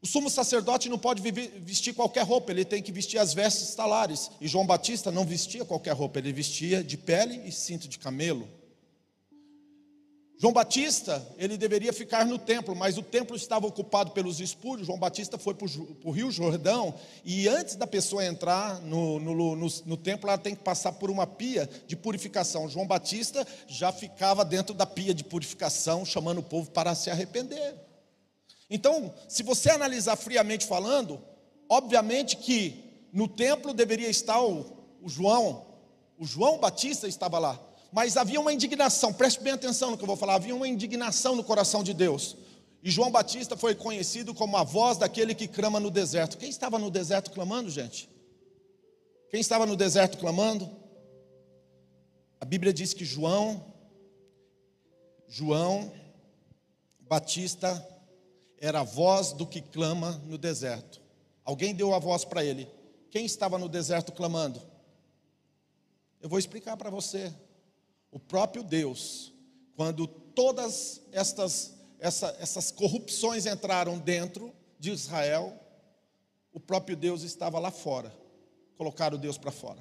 O 0.00 0.06
sumo 0.06 0.28
sacerdote 0.30 0.88
não 0.88 0.98
pode 0.98 1.22
vestir 1.22 1.94
qualquer 1.94 2.24
roupa, 2.24 2.52
ele 2.52 2.64
tem 2.64 2.82
que 2.82 2.92
vestir 2.92 3.18
as 3.18 3.34
vestes 3.34 3.74
talares. 3.74 4.30
E 4.40 4.46
João 4.46 4.66
Batista 4.66 5.10
não 5.10 5.24
vestia 5.24 5.64
qualquer 5.64 5.92
roupa, 5.92 6.18
ele 6.18 6.32
vestia 6.32 6.84
de 6.84 6.96
pele 6.96 7.40
e 7.48 7.50
cinto 7.50 7.88
de 7.88 7.98
camelo. 7.98 8.46
João 10.40 10.52
Batista, 10.52 11.26
ele 11.36 11.56
deveria 11.56 11.92
ficar 11.92 12.24
no 12.24 12.38
templo, 12.38 12.76
mas 12.76 12.96
o 12.96 13.02
templo 13.02 13.34
estava 13.34 13.66
ocupado 13.66 14.12
pelos 14.12 14.38
espúrios. 14.38 14.86
João 14.86 14.98
Batista 14.98 15.36
foi 15.36 15.52
para 15.52 15.66
o 16.04 16.12
Rio 16.12 16.30
Jordão, 16.30 16.94
e 17.24 17.48
antes 17.48 17.74
da 17.74 17.88
pessoa 17.88 18.24
entrar 18.24 18.80
no, 18.82 19.18
no, 19.18 19.56
no, 19.56 19.66
no, 19.84 19.96
templo, 19.96 20.30
ela 20.30 20.38
tem 20.38 20.54
que 20.54 20.62
passar 20.62 20.92
por 20.92 21.10
uma 21.10 21.26
pia 21.26 21.68
de 21.88 21.96
purificação. 21.96 22.68
João 22.68 22.86
Batista 22.86 23.44
já 23.66 23.90
ficava 23.90 24.44
dentro 24.44 24.76
da 24.76 24.86
pia 24.86 25.12
de 25.12 25.24
purificação, 25.24 26.04
chamando 26.04 26.38
o 26.38 26.44
povo 26.44 26.70
para 26.70 26.94
se 26.94 27.10
arrepender. 27.10 27.74
Então, 28.70 29.12
se 29.26 29.42
você 29.42 29.70
analisar 29.70 30.14
friamente 30.14 30.64
falando, 30.66 31.20
obviamente 31.68 32.36
que 32.36 33.08
no 33.12 33.26
templo 33.26 33.74
deveria 33.74 34.08
estar 34.08 34.40
o, 34.40 34.64
o 35.02 35.08
João, 35.08 35.66
o 36.16 36.24
João 36.24 36.58
Batista 36.58 37.08
estava 37.08 37.40
lá. 37.40 37.67
Mas 37.90 38.16
havia 38.16 38.40
uma 38.40 38.52
indignação, 38.52 39.12
preste 39.12 39.42
bem 39.42 39.52
atenção 39.52 39.90
no 39.90 39.96
que 39.96 40.02
eu 40.02 40.06
vou 40.06 40.16
falar, 40.16 40.34
havia 40.34 40.54
uma 40.54 40.68
indignação 40.68 41.34
no 41.34 41.42
coração 41.42 41.82
de 41.82 41.94
Deus. 41.94 42.36
E 42.82 42.90
João 42.90 43.10
Batista 43.10 43.56
foi 43.56 43.74
conhecido 43.74 44.34
como 44.34 44.56
a 44.56 44.62
voz 44.62 44.98
daquele 44.98 45.34
que 45.34 45.48
clama 45.48 45.80
no 45.80 45.90
deserto. 45.90 46.38
Quem 46.38 46.48
estava 46.48 46.78
no 46.78 46.90
deserto 46.90 47.30
clamando, 47.30 47.70
gente? 47.70 48.08
Quem 49.30 49.40
estava 49.40 49.66
no 49.66 49.76
deserto 49.76 50.18
clamando? 50.18 50.70
A 52.40 52.44
Bíblia 52.44 52.72
diz 52.72 52.94
que 52.94 53.04
João, 53.04 53.74
João 55.26 55.92
Batista 57.00 57.86
era 58.60 58.80
a 58.80 58.84
voz 58.84 59.32
do 59.32 59.46
que 59.46 59.60
clama 59.60 60.22
no 60.26 60.38
deserto. 60.38 61.00
Alguém 61.44 61.74
deu 61.74 61.94
a 61.94 61.98
voz 61.98 62.24
para 62.24 62.44
ele. 62.44 62.68
Quem 63.10 63.24
estava 63.24 63.58
no 63.58 63.68
deserto 63.68 64.12
clamando? 64.12 64.60
Eu 66.20 66.28
vou 66.28 66.38
explicar 66.38 66.76
para 66.76 66.90
você. 66.90 67.32
O 68.10 68.18
próprio 68.18 68.62
Deus, 68.62 69.32
quando 69.76 70.06
todas 70.06 71.02
estas 71.12 71.78
essa, 72.00 72.34
essas 72.38 72.70
corrupções 72.70 73.46
entraram 73.46 73.98
dentro 73.98 74.52
de 74.78 74.90
Israel, 74.90 75.58
o 76.52 76.60
próprio 76.60 76.96
Deus 76.96 77.22
estava 77.22 77.58
lá 77.58 77.70
fora. 77.70 78.12
Colocaram 78.76 79.18
Deus 79.18 79.36
para 79.36 79.50
fora. 79.50 79.80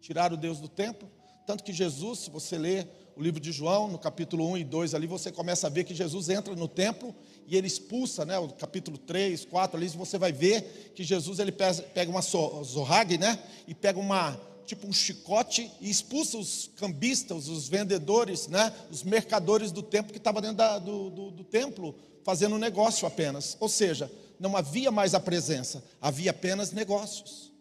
Tiraram 0.00 0.36
Deus 0.36 0.60
do 0.60 0.68
templo. 0.68 1.10
Tanto 1.46 1.64
que 1.64 1.72
Jesus, 1.72 2.20
se 2.20 2.30
você 2.30 2.58
ler 2.58 2.88
o 3.16 3.22
livro 3.22 3.40
de 3.40 3.52
João, 3.52 3.88
no 3.88 3.98
capítulo 3.98 4.46
1 4.50 4.58
e 4.58 4.64
2, 4.64 4.94
ali 4.94 5.06
você 5.06 5.32
começa 5.32 5.68
a 5.68 5.70
ver 5.70 5.84
que 5.84 5.94
Jesus 5.94 6.28
entra 6.28 6.54
no 6.54 6.68
templo 6.68 7.14
e 7.46 7.56
ele 7.56 7.66
expulsa, 7.66 8.24
né, 8.24 8.38
o 8.38 8.48
capítulo 8.48 8.98
3, 8.98 9.46
4, 9.46 9.76
ali 9.76 9.88
você 9.88 10.18
vai 10.18 10.32
ver 10.32 10.92
que 10.94 11.02
Jesus 11.02 11.38
ele 11.38 11.52
pega 11.52 12.10
uma 12.10 12.20
zorrague, 12.20 13.16
né, 13.16 13.38
e 13.66 13.74
pega 13.74 13.98
uma, 13.98 14.38
tipo 14.66 14.86
um 14.86 14.92
chicote 14.92 15.70
e 15.80 15.88
expulsa 15.88 16.36
os 16.36 16.70
cambistas, 16.76 17.48
os 17.48 17.68
vendedores, 17.68 18.48
né, 18.48 18.74
os 18.90 19.02
mercadores 19.02 19.72
do 19.72 19.82
templo 19.82 20.12
que 20.12 20.18
estavam 20.18 20.42
dentro 20.42 20.56
da, 20.56 20.78
do, 20.78 21.08
do, 21.10 21.30
do 21.30 21.44
templo 21.44 21.94
fazendo 22.24 22.58
negócio 22.58 23.06
apenas. 23.06 23.56
Ou 23.60 23.68
seja, 23.68 24.10
não 24.38 24.56
havia 24.56 24.90
mais 24.90 25.14
a 25.14 25.20
presença, 25.20 25.82
havia 26.00 26.32
apenas 26.32 26.72
negócios. 26.72 27.52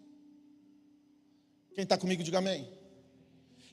Quem 1.74 1.84
está 1.84 1.98
comigo, 1.98 2.24
diga 2.24 2.40
amém. 2.40 2.68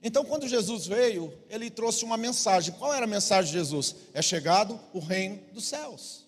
Então, 0.03 0.25
quando 0.25 0.49
Jesus 0.49 0.87
veio, 0.87 1.33
ele 1.49 1.71
trouxe 1.71 2.05
uma 2.05 2.17
mensagem. 2.17 2.75
Qual 2.75 2.93
era 2.93 3.05
a 3.05 3.09
mensagem 3.09 3.53
de 3.53 3.59
Jesus? 3.59 3.95
É 4.13 4.21
chegado 4.21 4.79
o 4.93 4.99
reino 4.99 5.41
dos 5.53 5.65
céus. 5.65 6.27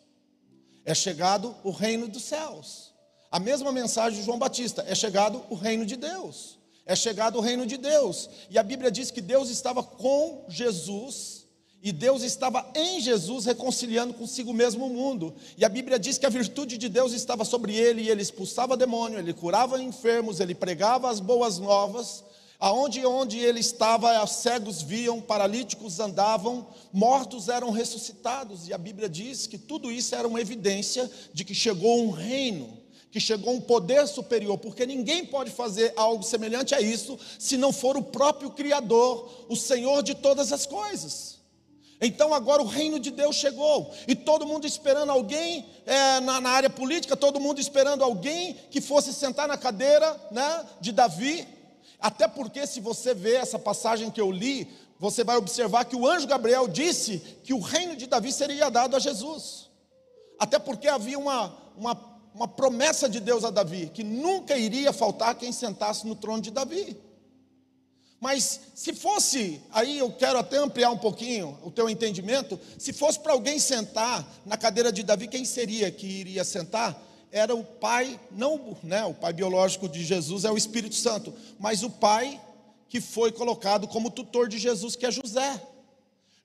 É 0.84 0.94
chegado 0.94 1.54
o 1.64 1.70
reino 1.70 2.08
dos 2.08 2.22
céus. 2.22 2.92
A 3.30 3.40
mesma 3.40 3.72
mensagem 3.72 4.20
de 4.20 4.24
João 4.24 4.38
Batista: 4.38 4.84
é 4.86 4.94
chegado 4.94 5.44
o 5.50 5.56
reino 5.56 5.84
de 5.84 5.96
Deus 5.96 6.58
é 6.86 6.94
chegado 6.94 7.38
o 7.38 7.40
reino 7.40 7.66
de 7.66 7.76
Deus. 7.76 8.28
E 8.50 8.58
a 8.58 8.62
Bíblia 8.62 8.90
diz 8.90 9.10
que 9.10 9.20
Deus 9.20 9.48
estava 9.50 9.82
com 9.82 10.44
Jesus 10.48 11.44
e 11.82 11.92
Deus 11.92 12.22
estava 12.22 12.66
em 12.74 12.98
Jesus 12.98 13.44
reconciliando 13.44 14.14
consigo 14.14 14.54
mesmo 14.54 14.86
o 14.86 14.90
mundo. 14.90 15.34
E 15.56 15.64
a 15.64 15.68
Bíblia 15.68 15.98
diz 15.98 16.16
que 16.16 16.24
a 16.24 16.30
virtude 16.30 16.78
de 16.78 16.88
Deus 16.88 17.12
estava 17.12 17.44
sobre 17.44 17.74
ele 17.74 18.02
e 18.02 18.08
ele 18.08 18.22
expulsava 18.22 18.76
demônio, 18.76 19.18
ele 19.18 19.34
curava 19.34 19.82
enfermos, 19.82 20.40
ele 20.40 20.54
pregava 20.54 21.10
as 21.10 21.20
boas 21.20 21.58
novas. 21.58 22.24
Aonde 22.58 23.04
onde 23.04 23.38
ele 23.38 23.60
estava, 23.60 24.26
cegos 24.26 24.80
viam, 24.80 25.20
paralíticos 25.20 26.00
andavam, 26.00 26.66
mortos 26.90 27.50
eram 27.50 27.70
ressuscitados. 27.70 28.66
E 28.68 28.72
a 28.72 28.78
Bíblia 28.78 29.08
diz 29.08 29.46
que 29.46 29.58
tudo 29.58 29.92
isso 29.92 30.14
era 30.14 30.26
uma 30.26 30.40
evidência 30.40 31.10
de 31.34 31.44
que 31.44 31.54
chegou 31.54 32.02
um 32.02 32.10
reino 32.10 32.83
que 33.14 33.20
chegou 33.20 33.54
um 33.54 33.60
poder 33.60 34.08
superior, 34.08 34.58
porque 34.58 34.84
ninguém 34.84 35.24
pode 35.24 35.48
fazer 35.48 35.92
algo 35.94 36.24
semelhante 36.24 36.74
a 36.74 36.80
isso 36.80 37.16
se 37.38 37.56
não 37.56 37.72
for 37.72 37.96
o 37.96 38.02
próprio 38.02 38.50
Criador, 38.50 39.46
o 39.48 39.54
Senhor 39.54 40.02
de 40.02 40.16
todas 40.16 40.52
as 40.52 40.66
coisas. 40.66 41.38
Então 42.00 42.34
agora 42.34 42.60
o 42.60 42.66
reino 42.66 42.98
de 42.98 43.12
Deus 43.12 43.36
chegou, 43.36 43.94
e 44.08 44.16
todo 44.16 44.44
mundo 44.44 44.66
esperando 44.66 45.12
alguém 45.12 45.64
é, 45.86 46.18
na, 46.22 46.40
na, 46.40 46.50
área 46.50 46.68
política, 46.68 47.16
todo 47.16 47.38
mundo 47.38 47.60
esperando 47.60 48.02
alguém 48.02 48.54
que 48.68 48.80
fosse 48.80 49.12
sentar 49.12 49.46
na 49.46 49.56
cadeira 49.56 50.20
né, 50.32 50.66
de 50.80 50.90
Davi, 50.90 51.46
até 52.00 52.26
porque 52.26 52.66
se 52.66 52.80
você 52.80 53.14
vê 53.14 53.36
essa 53.36 53.60
passagem 53.60 54.10
que 54.10 54.20
eu 54.20 54.32
li, 54.32 54.66
você 54.98 55.22
vai 55.22 55.36
observar 55.36 55.84
que 55.84 55.94
o 55.94 56.04
anjo 56.04 56.26
Gabriel 56.26 56.66
disse 56.66 57.18
que 57.44 57.54
o 57.54 57.60
reino 57.60 57.94
de 57.94 58.08
Davi 58.08 58.32
seria 58.32 58.68
dado 58.72 58.96
a 58.96 58.98
Jesus, 58.98 59.70
até 60.36 60.58
porque 60.58 60.88
havia 60.88 61.16
uma, 61.16 61.56
uma 61.76 62.13
uma 62.34 62.48
promessa 62.48 63.08
de 63.08 63.20
Deus 63.20 63.44
a 63.44 63.50
Davi, 63.50 63.90
que 63.94 64.02
nunca 64.02 64.58
iria 64.58 64.92
faltar 64.92 65.36
quem 65.36 65.52
sentasse 65.52 66.06
no 66.06 66.16
trono 66.16 66.42
de 66.42 66.50
Davi. 66.50 66.96
Mas 68.20 68.60
se 68.74 68.92
fosse, 68.92 69.60
aí 69.70 69.98
eu 69.98 70.10
quero 70.10 70.38
até 70.38 70.56
ampliar 70.56 70.90
um 70.90 70.98
pouquinho 70.98 71.58
o 71.62 71.70
teu 71.70 71.88
entendimento, 71.88 72.58
se 72.78 72.92
fosse 72.92 73.20
para 73.20 73.32
alguém 73.32 73.58
sentar 73.58 74.26
na 74.44 74.56
cadeira 74.56 74.90
de 74.90 75.02
Davi, 75.02 75.28
quem 75.28 75.44
seria 75.44 75.90
que 75.90 76.06
iria 76.06 76.44
sentar? 76.44 77.00
era 77.34 77.52
o 77.52 77.64
pai, 77.64 78.20
não 78.30 78.76
né, 78.80 79.04
o 79.04 79.12
pai 79.12 79.32
biológico 79.32 79.88
de 79.88 80.04
Jesus 80.04 80.44
é 80.44 80.52
o 80.52 80.56
Espírito 80.56 80.94
Santo, 80.94 81.34
mas 81.58 81.82
o 81.82 81.90
pai 81.90 82.40
que 82.88 83.00
foi 83.00 83.32
colocado 83.32 83.88
como 83.88 84.08
tutor 84.08 84.48
de 84.48 84.56
Jesus, 84.56 84.94
que 84.94 85.04
é 85.04 85.10
José. 85.10 85.60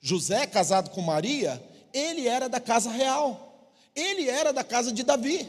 José, 0.00 0.48
casado 0.48 0.90
com 0.90 1.00
Maria, 1.00 1.62
ele 1.94 2.26
era 2.26 2.48
da 2.48 2.58
casa 2.58 2.90
real, 2.90 3.70
ele 3.94 4.28
era 4.28 4.52
da 4.52 4.64
casa 4.64 4.90
de 4.90 5.04
Davi. 5.04 5.48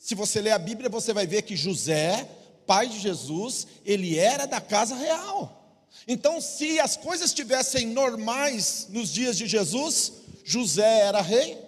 Se 0.00 0.14
você 0.14 0.40
ler 0.40 0.52
a 0.52 0.58
Bíblia, 0.58 0.88
você 0.88 1.12
vai 1.12 1.26
ver 1.26 1.42
que 1.42 1.54
José, 1.54 2.24
pai 2.66 2.88
de 2.88 2.98
Jesus, 2.98 3.66
ele 3.84 4.18
era 4.18 4.46
da 4.46 4.58
casa 4.58 4.94
real. 4.94 5.86
Então, 6.08 6.40
se 6.40 6.80
as 6.80 6.96
coisas 6.96 7.26
estivessem 7.26 7.86
normais 7.86 8.86
nos 8.88 9.12
dias 9.12 9.36
de 9.36 9.46
Jesus, 9.46 10.14
José 10.42 11.00
era 11.00 11.20
rei 11.20 11.62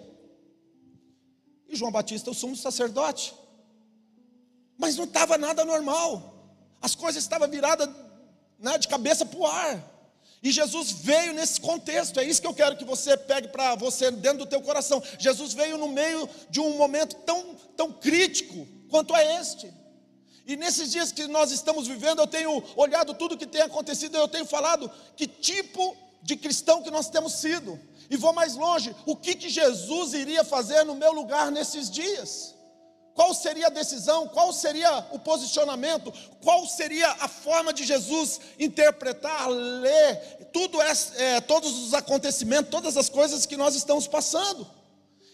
e 1.69 1.75
João 1.75 1.91
Batista 1.91 2.31
o 2.31 2.33
sumo 2.33 2.55
sacerdote. 2.55 3.35
Mas 4.79 4.97
não 4.97 5.05
estava 5.05 5.37
nada 5.37 5.63
normal. 5.63 6.57
As 6.81 6.95
coisas 6.95 7.23
estavam 7.23 7.47
viradas 7.47 7.87
né, 8.57 8.79
de 8.79 8.87
cabeça 8.87 9.27
para 9.27 9.39
o 9.39 9.45
ar. 9.45 9.92
E 10.43 10.51
Jesus 10.51 10.91
veio 10.91 11.33
nesse 11.33 11.61
contexto, 11.61 12.19
é 12.19 12.23
isso 12.25 12.41
que 12.41 12.47
eu 12.47 12.53
quero 12.53 12.75
que 12.75 12.83
você 12.83 13.15
pegue 13.15 13.47
para 13.47 13.75
você 13.75 14.11
dentro 14.11 14.39
do 14.39 14.45
teu 14.45 14.61
coração. 14.61 15.01
Jesus 15.17 15.53
veio 15.53 15.77
no 15.77 15.87
meio 15.87 16.29
de 16.49 16.59
um 16.59 16.75
momento 16.75 17.15
tão, 17.25 17.55
tão 17.77 17.93
crítico 17.93 18.67
quanto 18.89 19.15
a 19.15 19.23
este. 19.39 19.73
E 20.45 20.57
nesses 20.57 20.91
dias 20.91 21.13
que 21.13 21.27
nós 21.27 21.51
estamos 21.51 21.87
vivendo, 21.87 22.19
eu 22.19 22.27
tenho 22.27 22.61
olhado 22.75 23.13
tudo 23.13 23.37
que 23.37 23.47
tem 23.47 23.61
acontecido, 23.61 24.17
eu 24.17 24.27
tenho 24.27 24.45
falado 24.45 24.91
que 25.15 25.25
tipo 25.25 25.95
de 26.21 26.35
cristão 26.35 26.83
que 26.83 26.91
nós 26.91 27.09
temos 27.09 27.33
sido. 27.35 27.79
E 28.09 28.17
vou 28.17 28.33
mais 28.33 28.55
longe, 28.55 28.93
o 29.05 29.15
que, 29.15 29.35
que 29.35 29.47
Jesus 29.47 30.13
iria 30.13 30.43
fazer 30.43 30.83
no 30.83 30.93
meu 30.93 31.13
lugar 31.13 31.49
nesses 31.51 31.89
dias? 31.89 32.53
Qual 33.15 33.33
seria 33.33 33.67
a 33.67 33.69
decisão? 33.69 34.27
Qual 34.27 34.51
seria 34.51 35.05
o 35.11 35.19
posicionamento? 35.19 36.11
Qual 36.41 36.65
seria 36.65 37.09
a 37.19 37.27
forma 37.27 37.71
de 37.71 37.83
Jesus 37.83 38.39
interpretar, 38.59 39.47
ler 39.49 40.49
tudo 40.51 40.81
é, 40.81 40.93
é, 41.17 41.41
todos 41.41 41.71
os 41.83 41.93
acontecimentos, 41.93 42.71
todas 42.71 42.97
as 42.97 43.09
coisas 43.09 43.45
que 43.45 43.57
nós 43.57 43.75
estamos 43.75 44.07
passando? 44.07 44.67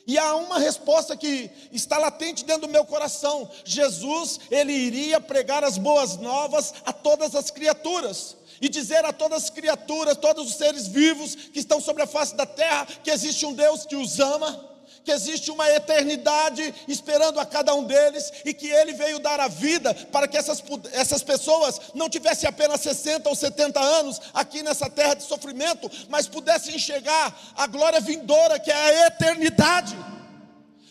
E 0.06 0.18
há 0.18 0.36
uma 0.36 0.58
resposta 0.58 1.16
que 1.16 1.52
está 1.72 1.98
latente 1.98 2.44
dentro 2.44 2.64
do 2.64 2.72
meu 2.72 2.84
coração. 2.84 3.50
Jesus, 3.64 4.40
ele 4.50 4.74
iria 4.74 5.22
pregar 5.22 5.64
as 5.64 5.78
boas 5.78 6.18
novas 6.18 6.74
a 6.86 6.92
todas 6.92 7.36
as 7.36 7.52
criaturas 7.52 8.36
e 8.60 8.68
dizer 8.68 9.06
a 9.06 9.14
todas 9.14 9.44
as 9.44 9.50
criaturas, 9.50 10.18
todos 10.18 10.48
os 10.48 10.56
seres 10.56 10.88
vivos 10.88 11.36
que 11.36 11.60
estão 11.60 11.80
sobre 11.80 12.04
a 12.04 12.08
face 12.08 12.36
da 12.36 12.46
terra, 12.46 12.88
que 13.04 13.12
existe 13.12 13.46
um 13.46 13.54
Deus 13.54 13.86
que 13.86 13.96
os 13.96 14.20
ama, 14.20 14.69
que 15.04 15.12
existe 15.12 15.52
uma 15.52 15.70
eternidade 15.70 16.74
esperando 16.88 17.40
a 17.40 17.46
cada 17.46 17.74
um 17.74 17.84
deles 17.84 18.32
e 18.46 18.54
que 18.54 18.68
ele 18.68 18.94
veio 18.94 19.20
dar 19.20 19.40
a 19.40 19.48
vida 19.48 19.94
para 19.94 20.28
que 20.28 20.38
essas, 20.38 20.64
essas 20.92 21.24
pessoas 21.24 21.80
não 21.94 22.10
tivessem 22.10 22.48
apenas 22.48 22.82
60 22.82 23.28
ou 23.30 23.36
70 23.36 23.80
anos 23.80 24.22
aqui 24.34 24.64
nessa 24.64 24.90
terra 24.90 25.16
de 25.16 25.24
sofrimento, 25.24 25.90
mas 26.10 26.28
pudessem 26.28 26.76
enxergar 26.76 27.38
a 27.56 27.68
glória 27.68 28.00
vindoura 28.00 28.60
que 28.60 28.72
é 28.72 28.76
a 28.76 29.08
eternidade. 29.08 29.96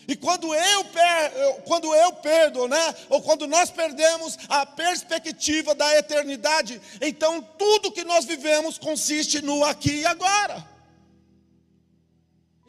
E 0.09 0.17
quando 0.17 0.55
eu, 0.55 0.85
per, 0.87 1.63
quando 1.67 1.95
eu 1.95 2.13
perdo, 2.15 2.67
né? 2.67 2.95
Ou 3.11 3.21
quando 3.21 3.47
nós 3.47 3.71
perdemos 3.71 4.39
a 4.49 4.65
perspectiva 4.65 5.75
da 5.75 5.99
eternidade, 5.99 6.81
então 7.03 7.43
tudo 7.59 7.93
que 7.93 8.05
nós 8.05 8.25
vivemos 8.25 8.79
consiste 8.79 9.43
no 9.43 9.63
aqui 9.63 10.01
e 10.01 10.07
agora. 10.07 10.78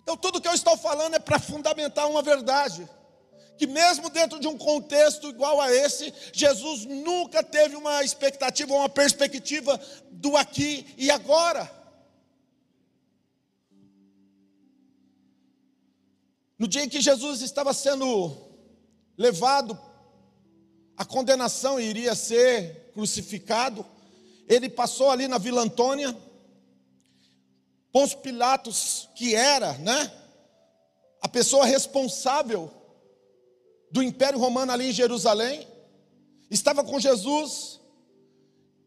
Então, 0.10 0.18
tudo 0.18 0.42
que 0.42 0.48
eu 0.48 0.56
estou 0.56 0.76
falando 0.76 1.14
é 1.14 1.20
para 1.20 1.38
fundamentar 1.38 2.10
uma 2.10 2.24
verdade. 2.24 2.90
Que 3.60 3.68
mesmo 3.68 4.10
dentro 4.10 4.40
de 4.40 4.48
um 4.48 4.58
contexto 4.58 5.30
igual 5.30 5.62
a 5.62 5.72
esse, 5.72 6.12
Jesus 6.34 6.84
nunca 6.84 7.44
teve 7.44 7.76
uma 7.76 8.04
expectativa, 8.04 8.74
uma 8.74 8.90
perspectiva 8.90 9.80
do 10.10 10.36
aqui 10.36 10.96
e 10.98 11.12
agora. 11.12 11.72
No 16.58 16.68
dia 16.68 16.84
em 16.84 16.90
que 16.90 17.00
Jesus 17.00 17.42
estava 17.42 17.72
sendo 17.72 18.36
levado, 19.16 19.80
a 20.98 21.06
condenação 21.06 21.80
iria 21.80 22.16
ser 22.16 22.90
crucificado, 22.96 23.86
ele 24.48 24.70
passou 24.70 25.12
ali 25.12 25.28
na 25.28 25.38
Vila 25.38 25.62
Antônia, 25.62 26.18
Pôncio 27.92 28.20
Pilatos, 28.20 29.10
que 29.16 29.36
era, 29.36 29.74
né, 29.74 30.12
a 31.22 31.28
pessoa 31.28 31.66
responsável 31.66 32.72
do 33.92 34.04
Império 34.04 34.40
Romano 34.40 34.72
ali 34.72 34.90
em 34.90 34.94
Jerusalém, 34.94 35.68
estava 36.50 36.84
com 36.84 37.00
Jesus 37.00 37.80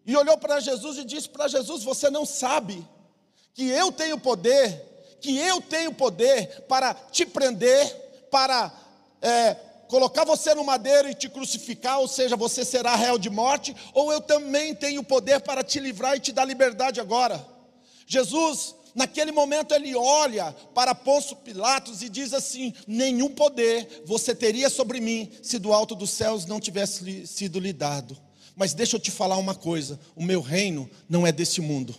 e 0.07 0.17
olhou 0.17 0.37
para 0.39 0.61
Jesus 0.61 0.99
e 0.99 1.05
disse 1.05 1.29
para 1.29 1.49
Jesus: 1.49 1.83
Você 1.83 2.11
não 2.11 2.25
sabe 2.25 2.87
que 3.55 3.69
eu 3.69 3.93
tenho 3.93 4.19
poder, 4.19 5.19
que 5.21 5.37
eu 5.39 5.61
tenho 5.61 5.93
poder 5.93 6.63
para 6.69 6.95
te 6.95 7.27
prender, 7.27 8.29
para 8.31 8.73
é, 9.21 9.55
colocar 9.89 10.25
você 10.25 10.55
no 10.55 10.65
madeiro 10.65 11.09
e 11.09 11.15
te 11.15 11.29
crucificar, 11.29 12.01
ou 12.01 12.09
seja, 12.09 12.37
você 12.37 12.65
será 12.65 12.95
réu 12.95 13.19
de 13.19 13.29
morte, 13.29 13.77
ou 13.93 14.13
eu 14.13 14.21
também 14.21 14.75
tenho 14.75 15.03
poder 15.05 15.41
para 15.41 15.63
te 15.63 15.79
livrar 15.79 16.17
e 16.17 16.21
te 16.21 16.33
dar 16.33 16.45
liberdade 16.45 17.01
agora. 17.01 17.45
Jesus 18.07 18.75
Naquele 18.95 19.33
momento 19.33 19.75
ele 19.75 19.95
olha 19.95 20.53
para 20.75 20.95
Pôncio 20.95 21.37
Pilatos 21.37 22.03
e 22.03 22.09
diz 22.09 22.35
assim: 22.35 22.75
Nenhum 22.87 23.31
poder 23.31 24.03
você 24.05 24.35
teria 24.35 24.69
sobre 24.69 25.01
mim 25.01 25.31
se 25.43 25.59
do 25.59 25.73
alto 25.73 25.95
dos 25.95 26.11
céus 26.11 26.47
não 26.47 26.61
tivesse 26.61 27.27
sido 27.27 27.59
lhe 27.59 27.73
dado. 27.73 28.17
Mas 28.55 28.75
deixa 28.75 28.97
eu 28.97 29.01
te 29.01 29.11
falar 29.11 29.39
uma 29.39 29.55
coisa: 29.55 29.99
o 30.15 30.23
meu 30.23 30.41
reino 30.41 30.89
não 31.09 31.27
é 31.27 31.33
desse 31.33 31.61
mundo. 31.61 31.95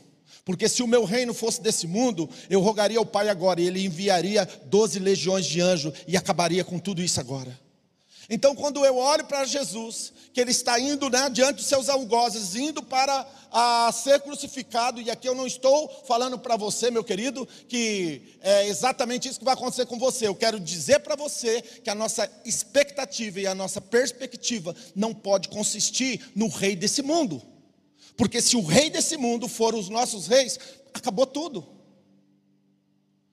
Porque 0.45 0.67
se 0.67 0.83
o 0.83 0.87
meu 0.87 1.05
reino 1.05 1.33
fosse 1.33 1.61
desse 1.61 1.87
mundo, 1.87 2.29
eu 2.49 2.59
rogaria 2.59 2.97
ao 2.97 3.05
Pai 3.05 3.29
agora, 3.29 3.61
e 3.61 3.67
Ele 3.67 3.85
enviaria 3.85 4.45
doze 4.65 4.99
legiões 4.99 5.45
de 5.45 5.61
anjos 5.61 5.93
e 6.05 6.17
acabaria 6.17 6.63
com 6.63 6.77
tudo 6.77 7.01
isso 7.01 7.19
agora. 7.19 7.57
Então, 8.29 8.55
quando 8.55 8.85
eu 8.85 8.97
olho 8.97 9.25
para 9.25 9.45
Jesus, 9.45 10.13
que 10.33 10.39
ele 10.39 10.51
está 10.51 10.79
indo 10.79 11.09
né, 11.09 11.29
diante 11.29 11.57
dos 11.57 11.65
seus 11.65 11.89
algozes, 11.89 12.55
indo 12.55 12.81
para 12.81 13.27
a 13.51 13.91
ser 13.91 14.21
crucificado, 14.21 15.01
e 15.01 15.11
aqui 15.11 15.27
eu 15.27 15.35
não 15.35 15.45
estou 15.45 15.87
falando 16.07 16.39
para 16.39 16.55
você, 16.55 16.89
meu 16.89 17.03
querido, 17.03 17.47
que 17.67 18.37
é 18.41 18.67
exatamente 18.67 19.27
isso 19.27 19.39
que 19.39 19.45
vai 19.45 19.53
acontecer 19.53 19.85
com 19.85 19.99
você. 19.99 20.27
Eu 20.27 20.35
quero 20.35 20.59
dizer 20.59 20.99
para 20.99 21.15
você 21.15 21.61
que 21.61 21.89
a 21.89 21.95
nossa 21.95 22.29
expectativa 22.45 23.41
e 23.41 23.47
a 23.47 23.53
nossa 23.53 23.81
perspectiva 23.81 24.75
não 24.95 25.13
pode 25.13 25.49
consistir 25.49 26.31
no 26.35 26.47
rei 26.47 26.75
desse 26.75 27.01
mundo, 27.01 27.41
porque 28.15 28.41
se 28.41 28.55
o 28.55 28.63
rei 28.63 28.89
desse 28.89 29.17
mundo 29.17 29.47
for 29.47 29.75
os 29.75 29.89
nossos 29.89 30.27
reis, 30.27 30.59
acabou 30.93 31.27
tudo. 31.27 31.67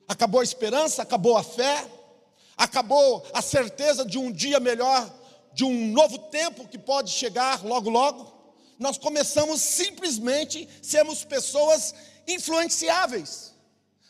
Acabou 0.09 0.41
a 0.41 0.45
esperança, 0.45 1.03
acabou 1.03 1.37
a 1.37 1.43
fé, 1.43 1.87
acabou 2.61 3.27
a 3.33 3.41
certeza 3.41 4.05
de 4.05 4.19
um 4.19 4.31
dia 4.31 4.61
melhor, 4.61 5.11
de 5.55 5.65
um 5.65 5.87
novo 5.93 6.19
tempo 6.19 6.69
que 6.69 6.77
pode 6.77 7.11
chegar 7.11 7.65
logo, 7.65 7.89
logo. 7.89 8.31
Nós 8.79 8.99
começamos 8.99 9.63
simplesmente 9.63 10.69
sermos 10.83 11.25
pessoas 11.25 11.95
influenciáveis. 12.29 13.55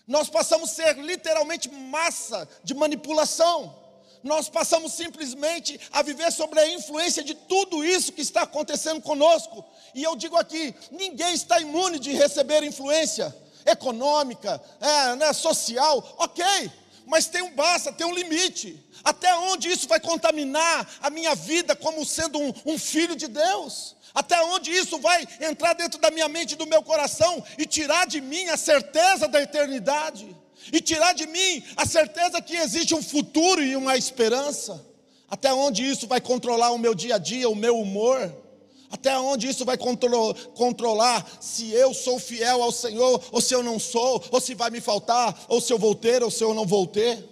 Nós 0.04 0.28
passamos 0.28 0.72
a 0.72 0.74
ser 0.74 0.98
literalmente 0.98 1.70
massa 1.70 2.48
de 2.64 2.74
manipulação. 2.74 3.72
Nós 4.20 4.48
passamos 4.48 4.94
simplesmente 4.94 5.80
a 5.92 6.02
viver 6.02 6.32
sobre 6.32 6.58
a 6.58 6.68
influência 6.74 7.22
de 7.22 7.34
tudo 7.34 7.84
isso 7.84 8.12
que 8.12 8.20
está 8.20 8.42
acontecendo 8.42 9.00
conosco. 9.00 9.64
E 9.94 10.02
eu 10.02 10.16
digo 10.16 10.36
aqui: 10.36 10.74
ninguém 10.90 11.34
está 11.34 11.60
imune 11.60 12.00
de 12.00 12.12
receber 12.12 12.64
influência 12.64 13.32
econômica, 13.64 14.60
é, 14.80 15.14
né, 15.14 15.32
social, 15.32 16.16
ok 16.18 16.79
mas 17.10 17.26
tem 17.26 17.42
um 17.42 17.50
basta, 17.50 17.92
tem 17.92 18.06
um 18.06 18.14
limite. 18.14 18.78
Até 19.02 19.34
onde 19.34 19.68
isso 19.68 19.88
vai 19.88 19.98
contaminar 19.98 20.88
a 21.02 21.10
minha 21.10 21.34
vida 21.34 21.74
como 21.74 22.06
sendo 22.06 22.38
um, 22.38 22.54
um 22.64 22.78
filho 22.78 23.16
de 23.16 23.26
Deus? 23.26 23.96
Até 24.14 24.40
onde 24.44 24.70
isso 24.70 24.96
vai 24.98 25.26
entrar 25.40 25.72
dentro 25.72 26.00
da 26.00 26.10
minha 26.12 26.28
mente 26.28 26.52
e 26.52 26.56
do 26.56 26.68
meu 26.68 26.82
coração 26.84 27.44
e 27.58 27.66
tirar 27.66 28.06
de 28.06 28.20
mim 28.20 28.48
a 28.48 28.56
certeza 28.56 29.26
da 29.26 29.42
eternidade? 29.42 30.36
E 30.72 30.80
tirar 30.80 31.12
de 31.12 31.26
mim 31.26 31.64
a 31.76 31.84
certeza 31.84 32.40
que 32.40 32.54
existe 32.54 32.94
um 32.94 33.02
futuro 33.02 33.60
e 33.60 33.74
uma 33.74 33.96
esperança? 33.96 34.86
Até 35.28 35.52
onde 35.52 35.84
isso 35.84 36.06
vai 36.06 36.20
controlar 36.20 36.70
o 36.70 36.78
meu 36.78 36.94
dia 36.94 37.16
a 37.16 37.18
dia, 37.18 37.48
o 37.48 37.56
meu 37.56 37.76
humor? 37.76 38.32
Até 38.90 39.16
onde 39.18 39.48
isso 39.48 39.64
vai 39.64 39.78
contro 39.78 40.34
controlar 40.54 41.24
se 41.40 41.70
eu 41.70 41.94
sou 41.94 42.18
fiel 42.18 42.62
ao 42.62 42.72
Senhor, 42.72 43.22
ou 43.30 43.40
se 43.40 43.54
eu 43.54 43.62
não 43.62 43.78
sou, 43.78 44.22
ou 44.30 44.40
se 44.40 44.54
vai 44.54 44.70
me 44.70 44.80
faltar, 44.80 45.46
ou 45.48 45.60
se 45.60 45.72
eu 45.72 45.78
vou 45.78 45.94
ter, 45.94 46.22
ou 46.22 46.30
se 46.30 46.42
eu 46.42 46.52
não 46.52 46.66
vou 46.66 46.86
ter. 46.86 47.24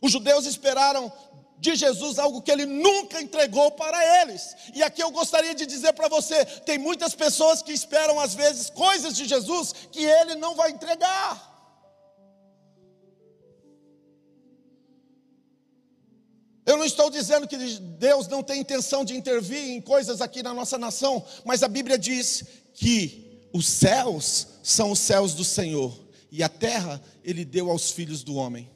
Os 0.00 0.10
judeus 0.10 0.46
esperaram 0.46 1.12
de 1.58 1.74
Jesus 1.74 2.18
algo 2.18 2.42
que 2.42 2.50
ele 2.50 2.66
nunca 2.66 3.20
entregou 3.22 3.70
para 3.70 4.22
eles. 4.22 4.54
E 4.74 4.82
aqui 4.82 5.02
eu 5.02 5.10
gostaria 5.10 5.54
de 5.54 5.66
dizer 5.66 5.92
para 5.92 6.08
você: 6.08 6.44
tem 6.44 6.78
muitas 6.78 7.14
pessoas 7.14 7.62
que 7.62 7.72
esperam 7.72 8.18
às 8.20 8.34
vezes 8.34 8.70
coisas 8.70 9.14
de 9.14 9.24
Jesus 9.24 9.74
que 9.90 10.04
ele 10.04 10.34
não 10.34 10.54
vai 10.54 10.70
entregar. 10.70 11.53
Eu 16.74 16.78
não 16.78 16.84
estou 16.84 17.08
dizendo 17.08 17.46
que 17.46 17.56
Deus 17.56 18.26
não 18.26 18.42
tem 18.42 18.60
intenção 18.60 19.04
de 19.04 19.16
intervir 19.16 19.70
em 19.70 19.80
coisas 19.80 20.20
aqui 20.20 20.42
na 20.42 20.52
nossa 20.52 20.76
nação, 20.76 21.24
mas 21.44 21.62
a 21.62 21.68
Bíblia 21.68 21.96
diz 21.96 22.42
que 22.74 23.46
os 23.52 23.64
céus 23.64 24.48
são 24.60 24.90
os 24.90 24.98
céus 24.98 25.34
do 25.34 25.44
Senhor 25.44 25.96
e 26.32 26.42
a 26.42 26.48
terra 26.48 27.00
ele 27.22 27.44
deu 27.44 27.70
aos 27.70 27.92
filhos 27.92 28.24
do 28.24 28.34
homem. 28.34 28.68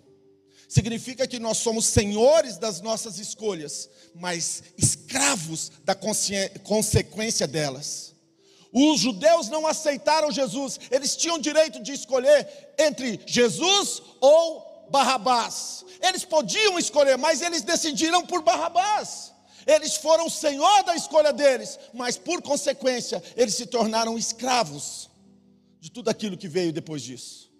Significa 0.69 1.27
que 1.27 1.41
nós 1.41 1.57
somos 1.57 1.87
senhores 1.87 2.57
das 2.57 2.81
nossas 2.81 3.19
escolhas, 3.19 3.91
mas 4.15 4.63
escravos 4.77 5.73
da 5.85 5.97
consequência 6.63 7.49
delas. 7.49 8.15
Os 8.73 9.01
judeus 9.01 9.49
não 9.49 9.67
aceitaram 9.67 10.31
Jesus, 10.31 10.79
eles 10.89 11.17
tinham 11.17 11.37
direito 11.37 11.83
de 11.83 11.91
escolher 11.91 12.47
entre 12.79 13.19
Jesus 13.27 14.01
ou 14.21 14.68
Barrabás. 14.91 15.85
Eles 16.01 16.25
podiam 16.25 16.79
escolher, 16.79 17.17
mas 17.17 17.41
eles 17.43 17.63
decidiram 17.63 18.25
por 18.25 18.43
Barrabás. 18.43 19.33
Eles 19.67 19.97
foram 19.97 20.27
o 20.27 20.31
senhor 20.31 20.83
da 20.85 20.97
escolha 20.97 21.33
deles, 21.33 21.79
mas 21.93 22.17
por 22.17 22.41
consequência, 22.41 23.23
eles 23.37 23.55
se 23.55 23.67
tornaram 23.67 24.17
escravos 24.17 25.11
de 25.79 25.91
tudo 25.91 26.09
aquilo 26.09 26.39
que 26.39 26.49
veio 26.49 26.73
depois 26.73 27.03
disso. 27.03 27.53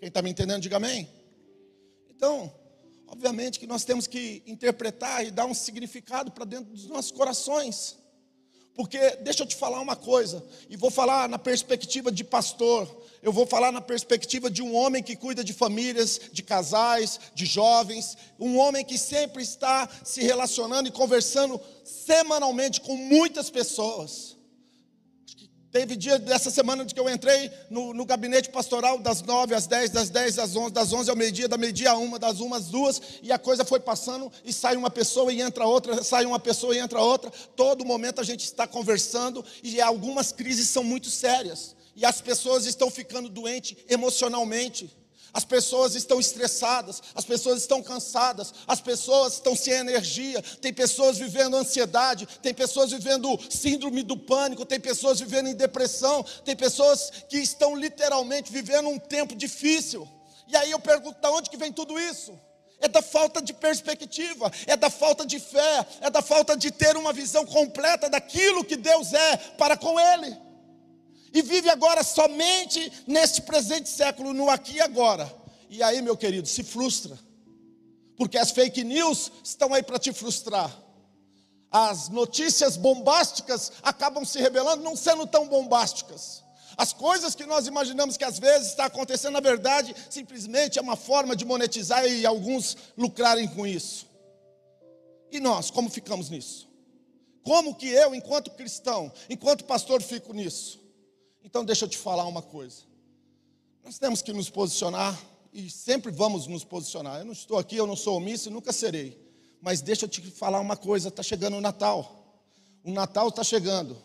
Quem 0.00 0.08
está 0.08 0.20
me 0.20 0.30
entendendo, 0.30 0.60
diga 0.60 0.76
amém. 0.76 1.08
Então, 2.10 2.52
obviamente 3.06 3.58
que 3.58 3.66
nós 3.66 3.84
temos 3.84 4.06
que 4.06 4.42
interpretar 4.46 5.24
e 5.24 5.30
dar 5.30 5.46
um 5.46 5.54
significado 5.54 6.32
para 6.32 6.44
dentro 6.44 6.72
dos 6.72 6.86
nossos 6.86 7.12
corações. 7.12 7.96
Porque 8.76 9.16
deixa 9.22 9.42
eu 9.42 9.46
te 9.46 9.56
falar 9.56 9.80
uma 9.80 9.96
coisa, 9.96 10.44
e 10.68 10.76
vou 10.76 10.90
falar 10.90 11.28
na 11.28 11.38
perspectiva 11.38 12.12
de 12.12 12.22
pastor, 12.22 12.86
eu 13.22 13.32
vou 13.32 13.46
falar 13.46 13.72
na 13.72 13.80
perspectiva 13.80 14.50
de 14.50 14.62
um 14.62 14.76
homem 14.76 15.02
que 15.02 15.16
cuida 15.16 15.42
de 15.42 15.54
famílias, 15.54 16.20
de 16.30 16.42
casais, 16.42 17.18
de 17.34 17.46
jovens, 17.46 18.16
um 18.38 18.58
homem 18.58 18.84
que 18.84 18.98
sempre 18.98 19.42
está 19.42 19.88
se 20.04 20.22
relacionando 20.22 20.88
e 20.88 20.92
conversando 20.92 21.58
semanalmente 21.82 22.80
com 22.82 22.94
muitas 22.96 23.48
pessoas. 23.48 24.35
Teve 25.76 25.94
dia 25.94 26.18
dessa 26.18 26.50
semana 26.50 26.86
que 26.86 26.98
eu 26.98 27.06
entrei 27.06 27.50
no, 27.68 27.92
no, 27.92 28.06
gabinete 28.06 28.48
pastoral 28.48 28.98
das 28.98 29.20
9 29.20 29.54
às 29.54 29.66
10, 29.66 29.90
das 29.90 30.08
10 30.08 30.38
às 30.38 30.56
11, 30.56 30.72
das 30.72 30.90
11 30.90 31.10
ao 31.10 31.14
meio-dia, 31.14 31.46
da 31.46 31.58
meio-dia 31.58 31.90
a 31.90 31.98
uma, 31.98 32.18
das 32.18 32.40
uma 32.40 32.56
às 32.56 32.68
duas, 32.68 33.02
e 33.22 33.30
a 33.30 33.38
coisa 33.38 33.62
foi 33.62 33.78
passando, 33.78 34.32
e 34.42 34.54
sai 34.54 34.74
uma 34.74 34.88
pessoa 34.88 35.30
e 35.30 35.42
entra 35.42 35.66
outra, 35.66 36.02
sai 36.02 36.24
uma 36.24 36.40
pessoa 36.40 36.74
e 36.74 36.78
entra 36.78 36.98
outra. 36.98 37.30
Todo 37.54 37.84
momento 37.84 38.22
a 38.22 38.24
gente 38.24 38.40
está 38.40 38.66
conversando, 38.66 39.44
e 39.62 39.78
algumas 39.78 40.32
crises 40.32 40.66
são 40.70 40.82
muito 40.82 41.10
sérias, 41.10 41.76
e 41.94 42.06
as 42.06 42.22
pessoas 42.22 42.64
estão 42.64 42.90
ficando 42.90 43.28
doentes 43.28 43.76
emocionalmente. 43.86 44.90
As 45.36 45.44
pessoas 45.44 45.94
estão 45.94 46.18
estressadas, 46.18 47.02
as 47.14 47.22
pessoas 47.22 47.60
estão 47.60 47.82
cansadas, 47.82 48.54
as 48.66 48.80
pessoas 48.80 49.34
estão 49.34 49.54
sem 49.54 49.74
energia, 49.74 50.40
tem 50.62 50.72
pessoas 50.72 51.18
vivendo 51.18 51.58
ansiedade, 51.58 52.26
tem 52.40 52.54
pessoas 52.54 52.90
vivendo 52.90 53.38
síndrome 53.50 54.02
do 54.02 54.16
pânico, 54.16 54.64
tem 54.64 54.80
pessoas 54.80 55.20
vivendo 55.20 55.50
em 55.50 55.54
depressão, 55.54 56.24
tem 56.42 56.56
pessoas 56.56 57.12
que 57.28 57.36
estão 57.36 57.76
literalmente 57.76 58.50
vivendo 58.50 58.88
um 58.88 58.98
tempo 58.98 59.36
difícil. 59.36 60.08
E 60.48 60.56
aí 60.56 60.70
eu 60.70 60.80
pergunto, 60.80 61.20
de 61.20 61.28
onde 61.28 61.50
que 61.50 61.58
vem 61.58 61.70
tudo 61.70 62.00
isso? 62.00 62.32
É 62.80 62.88
da 62.88 63.02
falta 63.02 63.42
de 63.42 63.52
perspectiva, 63.52 64.50
é 64.66 64.74
da 64.74 64.88
falta 64.88 65.26
de 65.26 65.38
fé, 65.38 65.86
é 66.00 66.08
da 66.08 66.22
falta 66.22 66.56
de 66.56 66.70
ter 66.70 66.96
uma 66.96 67.12
visão 67.12 67.44
completa 67.44 68.08
daquilo 68.08 68.64
que 68.64 68.74
Deus 68.74 69.12
é 69.12 69.36
para 69.36 69.76
com 69.76 70.00
Ele 70.00 70.45
e 71.32 71.42
vive 71.42 71.68
agora 71.68 72.02
somente 72.02 72.92
neste 73.06 73.42
presente 73.42 73.88
século, 73.88 74.32
no 74.32 74.48
aqui 74.48 74.76
e 74.76 74.80
agora. 74.80 75.32
E 75.68 75.82
aí, 75.82 76.00
meu 76.00 76.16
querido, 76.16 76.46
se 76.46 76.62
frustra, 76.62 77.18
porque 78.16 78.38
as 78.38 78.50
fake 78.50 78.84
news 78.84 79.30
estão 79.42 79.74
aí 79.74 79.82
para 79.82 79.98
te 79.98 80.12
frustrar. 80.12 80.74
As 81.70 82.08
notícias 82.08 82.76
bombásticas 82.76 83.72
acabam 83.82 84.24
se 84.24 84.38
revelando 84.40 84.82
não 84.82 84.96
sendo 84.96 85.26
tão 85.26 85.46
bombásticas. 85.46 86.42
As 86.76 86.92
coisas 86.92 87.34
que 87.34 87.46
nós 87.46 87.66
imaginamos 87.66 88.16
que 88.16 88.24
às 88.24 88.38
vezes 88.38 88.68
está 88.68 88.84
acontecendo, 88.84 89.32
na 89.32 89.40
verdade, 89.40 89.94
simplesmente 90.10 90.78
é 90.78 90.82
uma 90.82 90.96
forma 90.96 91.34
de 91.34 91.44
monetizar 91.44 92.06
e 92.06 92.24
alguns 92.24 92.76
lucrarem 92.96 93.48
com 93.48 93.66
isso. 93.66 94.06
E 95.30 95.40
nós, 95.40 95.70
como 95.70 95.90
ficamos 95.90 96.30
nisso? 96.30 96.68
Como 97.42 97.74
que 97.74 97.88
eu, 97.88 98.14
enquanto 98.14 98.50
cristão, 98.50 99.12
enquanto 99.28 99.64
pastor, 99.64 100.02
fico 100.02 100.32
nisso? 100.32 100.85
Então 101.46 101.64
deixa 101.64 101.84
eu 101.84 101.88
te 101.88 101.96
falar 101.96 102.26
uma 102.26 102.42
coisa. 102.42 102.82
Nós 103.84 104.00
temos 104.00 104.20
que 104.20 104.32
nos 104.32 104.50
posicionar 104.50 105.16
e 105.52 105.70
sempre 105.70 106.10
vamos 106.10 106.48
nos 106.48 106.64
posicionar. 106.64 107.20
Eu 107.20 107.24
não 107.24 107.32
estou 107.32 107.56
aqui, 107.56 107.76
eu 107.76 107.86
não 107.86 107.94
sou 107.94 108.16
omisso 108.16 108.48
e 108.48 108.52
nunca 108.52 108.72
serei. 108.72 109.16
Mas 109.62 109.80
deixa 109.80 110.06
eu 110.06 110.08
te 110.08 110.20
falar 110.22 110.58
uma 110.58 110.76
coisa, 110.76 111.06
está 111.06 111.22
chegando 111.22 111.56
o 111.56 111.60
Natal. 111.60 112.42
O 112.82 112.90
Natal 112.90 113.28
está 113.28 113.44
chegando. 113.44 113.96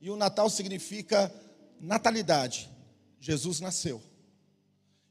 E 0.00 0.10
o 0.10 0.16
Natal 0.16 0.48
significa 0.48 1.34
natalidade. 1.80 2.70
Jesus 3.18 3.58
nasceu. 3.58 4.00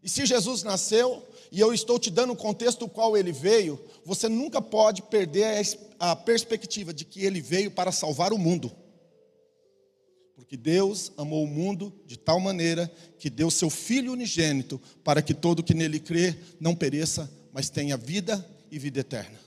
E 0.01 0.07
se 0.07 0.25
Jesus 0.25 0.63
nasceu, 0.63 1.27
e 1.51 1.59
eu 1.59 1.73
estou 1.73 1.99
te 1.99 2.09
dando 2.09 2.31
o 2.31 2.37
contexto 2.37 2.79
do 2.85 2.89
qual 2.89 3.17
ele 3.17 3.33
veio, 3.33 3.83
você 4.05 4.29
nunca 4.29 4.61
pode 4.61 5.01
perder 5.01 5.61
a 5.99 6.15
perspectiva 6.15 6.93
de 6.93 7.03
que 7.03 7.25
ele 7.25 7.41
veio 7.41 7.69
para 7.69 7.91
salvar 7.91 8.31
o 8.31 8.37
mundo. 8.37 8.71
Porque 10.35 10.57
Deus 10.57 11.11
amou 11.17 11.43
o 11.43 11.47
mundo 11.47 11.93
de 12.05 12.17
tal 12.17 12.39
maneira 12.39 12.91
que 13.17 13.29
deu 13.29 13.49
seu 13.49 13.69
Filho 13.69 14.11
unigênito 14.11 14.81
para 15.03 15.21
que 15.21 15.33
todo 15.33 15.63
que 15.63 15.73
nele 15.73 15.99
crê 15.99 16.35
não 16.59 16.75
pereça, 16.75 17.31
mas 17.53 17.69
tenha 17.69 17.95
vida 17.95 18.45
e 18.69 18.77
vida 18.77 18.99
eterna. 18.99 19.39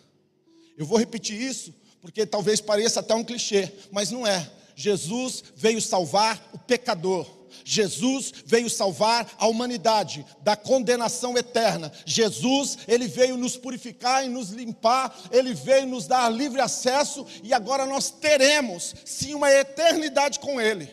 Eu 0.76 0.86
vou 0.86 0.98
repetir 0.98 1.40
isso 1.40 1.74
porque 2.00 2.24
talvez 2.24 2.60
pareça 2.60 3.00
até 3.00 3.14
um 3.14 3.24
clichê, 3.24 3.72
mas 3.90 4.10
não 4.10 4.26
é. 4.26 4.50
Jesus 4.74 5.42
veio 5.56 5.80
salvar 5.80 6.50
o 6.52 6.58
pecador. 6.58 7.26
Jesus 7.64 8.32
veio 8.44 8.68
salvar 8.70 9.30
a 9.38 9.46
humanidade 9.46 10.24
da 10.40 10.56
condenação 10.56 11.36
eterna. 11.36 11.92
Jesus, 12.04 12.78
ele 12.86 13.06
veio 13.08 13.36
nos 13.36 13.56
purificar 13.56 14.24
e 14.24 14.28
nos 14.28 14.50
limpar, 14.50 15.16
ele 15.30 15.54
veio 15.54 15.86
nos 15.86 16.06
dar 16.06 16.28
livre 16.28 16.60
acesso 16.60 17.26
e 17.42 17.52
agora 17.52 17.86
nós 17.86 18.10
teremos 18.10 18.94
sim 19.04 19.34
uma 19.34 19.50
eternidade 19.50 20.38
com 20.40 20.60
ele. 20.60 20.90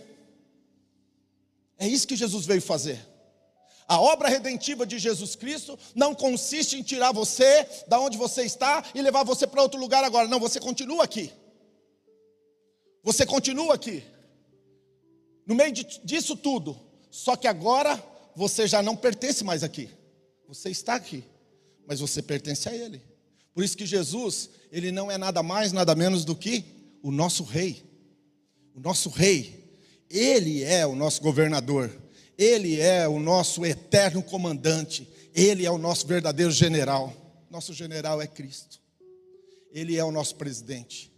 É 1.78 1.88
isso 1.88 2.08
que 2.08 2.16
Jesus 2.16 2.46
veio 2.46 2.62
fazer. 2.62 3.06
A 3.88 4.00
obra 4.00 4.28
redentiva 4.28 4.86
de 4.86 4.98
Jesus 4.98 5.36
Cristo 5.36 5.78
não 5.94 6.16
consiste 6.16 6.76
em 6.76 6.82
tirar 6.82 7.12
você 7.12 7.68
da 7.88 8.00
onde 8.00 8.18
você 8.18 8.44
está 8.44 8.84
e 8.96 9.02
levar 9.02 9.24
você 9.24 9.46
para 9.46 9.62
outro 9.62 9.80
lugar 9.80 10.04
agora. 10.04 10.28
Não, 10.28 10.40
você 10.40 10.60
continua 10.60 11.04
aqui. 11.04 11.32
Você 13.04 13.26
continua 13.26 13.76
aqui. 13.76 14.04
No 15.46 15.56
meio 15.56 15.72
disso 15.72 16.36
tudo. 16.36 16.80
Só 17.12 17.36
que 17.36 17.48
agora 17.48 18.02
você 18.36 18.68
já 18.68 18.82
não 18.82 18.96
pertence 18.96 19.44
mais 19.44 19.64
aqui. 19.64 19.90
Você 20.48 20.70
está 20.70 20.96
aqui, 20.96 21.24
mas 21.88 22.00
você 22.00 22.22
pertence 22.22 22.68
a 22.68 22.76
Ele. 22.76 23.02
Por 23.54 23.64
isso 23.64 23.78
que 23.78 23.86
Jesus, 23.86 24.50
Ele 24.72 24.92
não 24.92 25.10
é 25.10 25.18
nada 25.18 25.42
mais, 25.42 25.72
nada 25.72 25.96
menos 25.96 26.26
do 26.26 26.36
que 26.36 26.66
o 27.02 27.12
nosso 27.12 27.44
Rei. 27.44 27.84
O 28.76 28.80
nosso 28.80 29.10
Rei. 29.10 29.64
Ele 30.10 30.64
é 30.64 30.86
o 30.86 30.96
nosso 30.96 31.22
governador. 31.22 31.90
Ele 32.38 32.80
é 32.80 33.08
o 33.08 33.20
nosso 33.20 33.66
eterno 33.66 34.22
comandante. 34.22 35.08
Ele 35.34 35.66
é 35.66 35.72
o 35.72 35.78
nosso 35.78 36.06
verdadeiro 36.06 36.52
general. 36.52 37.14
Nosso 37.50 37.74
general 37.74 38.22
é 38.22 38.28
Cristo. 38.28 38.82
Ele 39.72 39.96
é 39.96 40.04
o 40.04 40.12
nosso 40.12 40.36
presidente. 40.36 41.12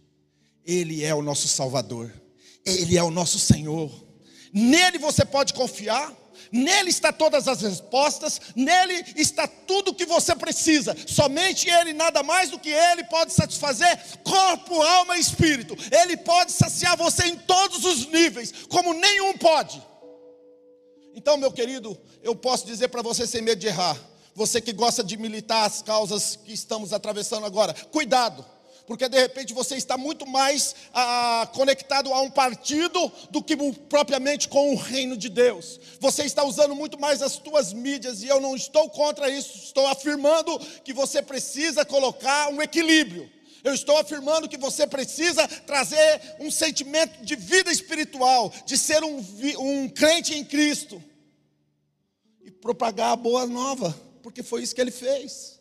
Ele 0.64 1.04
é 1.04 1.14
o 1.14 1.22
nosso 1.22 1.48
Salvador. 1.48 2.12
Ele 2.64 2.96
é 2.96 3.02
o 3.02 3.10
nosso 3.10 3.38
Senhor. 3.38 4.07
Nele 4.52 4.98
você 4.98 5.24
pode 5.24 5.52
confiar, 5.54 6.12
nele 6.50 6.90
está 6.90 7.12
todas 7.12 7.46
as 7.48 7.60
respostas, 7.60 8.40
nele 8.54 9.04
está 9.16 9.46
tudo 9.46 9.90
o 9.90 9.94
que 9.94 10.06
você 10.06 10.34
precisa. 10.34 10.96
Somente 11.06 11.68
ele, 11.68 11.92
nada 11.92 12.22
mais 12.22 12.50
do 12.50 12.58
que 12.58 12.70
ele, 12.70 13.04
pode 13.04 13.32
satisfazer 13.32 13.98
corpo, 14.24 14.80
alma 14.82 15.16
e 15.16 15.20
espírito. 15.20 15.76
Ele 15.90 16.16
pode 16.16 16.52
saciar 16.52 16.96
você 16.96 17.26
em 17.26 17.36
todos 17.36 17.84
os 17.84 18.06
níveis, 18.06 18.52
como 18.68 18.92
nenhum 18.94 19.36
pode. 19.36 19.82
Então, 21.14 21.36
meu 21.36 21.50
querido, 21.50 21.98
eu 22.22 22.34
posso 22.34 22.66
dizer 22.66 22.88
para 22.88 23.02
você 23.02 23.26
sem 23.26 23.42
medo 23.42 23.60
de 23.60 23.66
errar, 23.66 23.96
você 24.34 24.60
que 24.60 24.72
gosta 24.72 25.02
de 25.02 25.16
militar 25.16 25.66
as 25.66 25.82
causas 25.82 26.36
que 26.36 26.52
estamos 26.52 26.92
atravessando 26.92 27.44
agora, 27.44 27.74
cuidado 27.90 28.44
porque 28.88 29.06
de 29.06 29.20
repente 29.20 29.52
você 29.52 29.76
está 29.76 29.98
muito 29.98 30.26
mais 30.26 30.74
ah, 30.94 31.46
conectado 31.52 32.10
a 32.10 32.22
um 32.22 32.30
partido 32.30 33.12
do 33.30 33.42
que 33.42 33.54
propriamente 33.86 34.48
com 34.48 34.72
o 34.72 34.76
reino 34.76 35.14
de 35.14 35.28
Deus. 35.28 35.78
Você 36.00 36.24
está 36.24 36.42
usando 36.42 36.74
muito 36.74 36.98
mais 36.98 37.20
as 37.20 37.36
tuas 37.36 37.74
mídias 37.74 38.22
e 38.22 38.28
eu 38.28 38.40
não 38.40 38.56
estou 38.56 38.88
contra 38.88 39.28
isso, 39.28 39.58
estou 39.58 39.86
afirmando 39.86 40.58
que 40.82 40.94
você 40.94 41.20
precisa 41.20 41.84
colocar 41.84 42.48
um 42.48 42.62
equilíbrio. 42.62 43.30
Eu 43.62 43.74
estou 43.74 43.98
afirmando 43.98 44.48
que 44.48 44.56
você 44.56 44.86
precisa 44.86 45.46
trazer 45.46 46.36
um 46.40 46.50
sentimento 46.50 47.22
de 47.22 47.36
vida 47.36 47.70
espiritual, 47.70 48.50
de 48.64 48.78
ser 48.78 49.04
um, 49.04 49.22
um 49.58 49.86
crente 49.90 50.32
em 50.34 50.42
Cristo 50.42 51.02
e 52.40 52.50
propagar 52.50 53.12
a 53.12 53.16
boa 53.16 53.46
nova, 53.46 53.94
porque 54.22 54.42
foi 54.42 54.62
isso 54.62 54.74
que 54.74 54.80
ele 54.80 54.90
fez. 54.90 55.60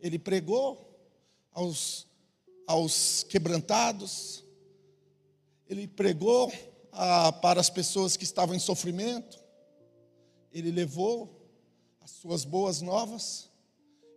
Ele 0.00 0.18
pregou 0.18 0.88
aos, 1.52 2.07
aos 2.68 3.24
quebrantados, 3.24 4.44
ele 5.66 5.88
pregou 5.88 6.52
a, 6.92 7.32
para 7.32 7.58
as 7.58 7.70
pessoas 7.70 8.14
que 8.14 8.24
estavam 8.24 8.54
em 8.54 8.58
sofrimento, 8.58 9.42
ele 10.52 10.70
levou 10.70 11.50
as 12.02 12.10
suas 12.10 12.44
boas 12.44 12.82
novas 12.82 13.50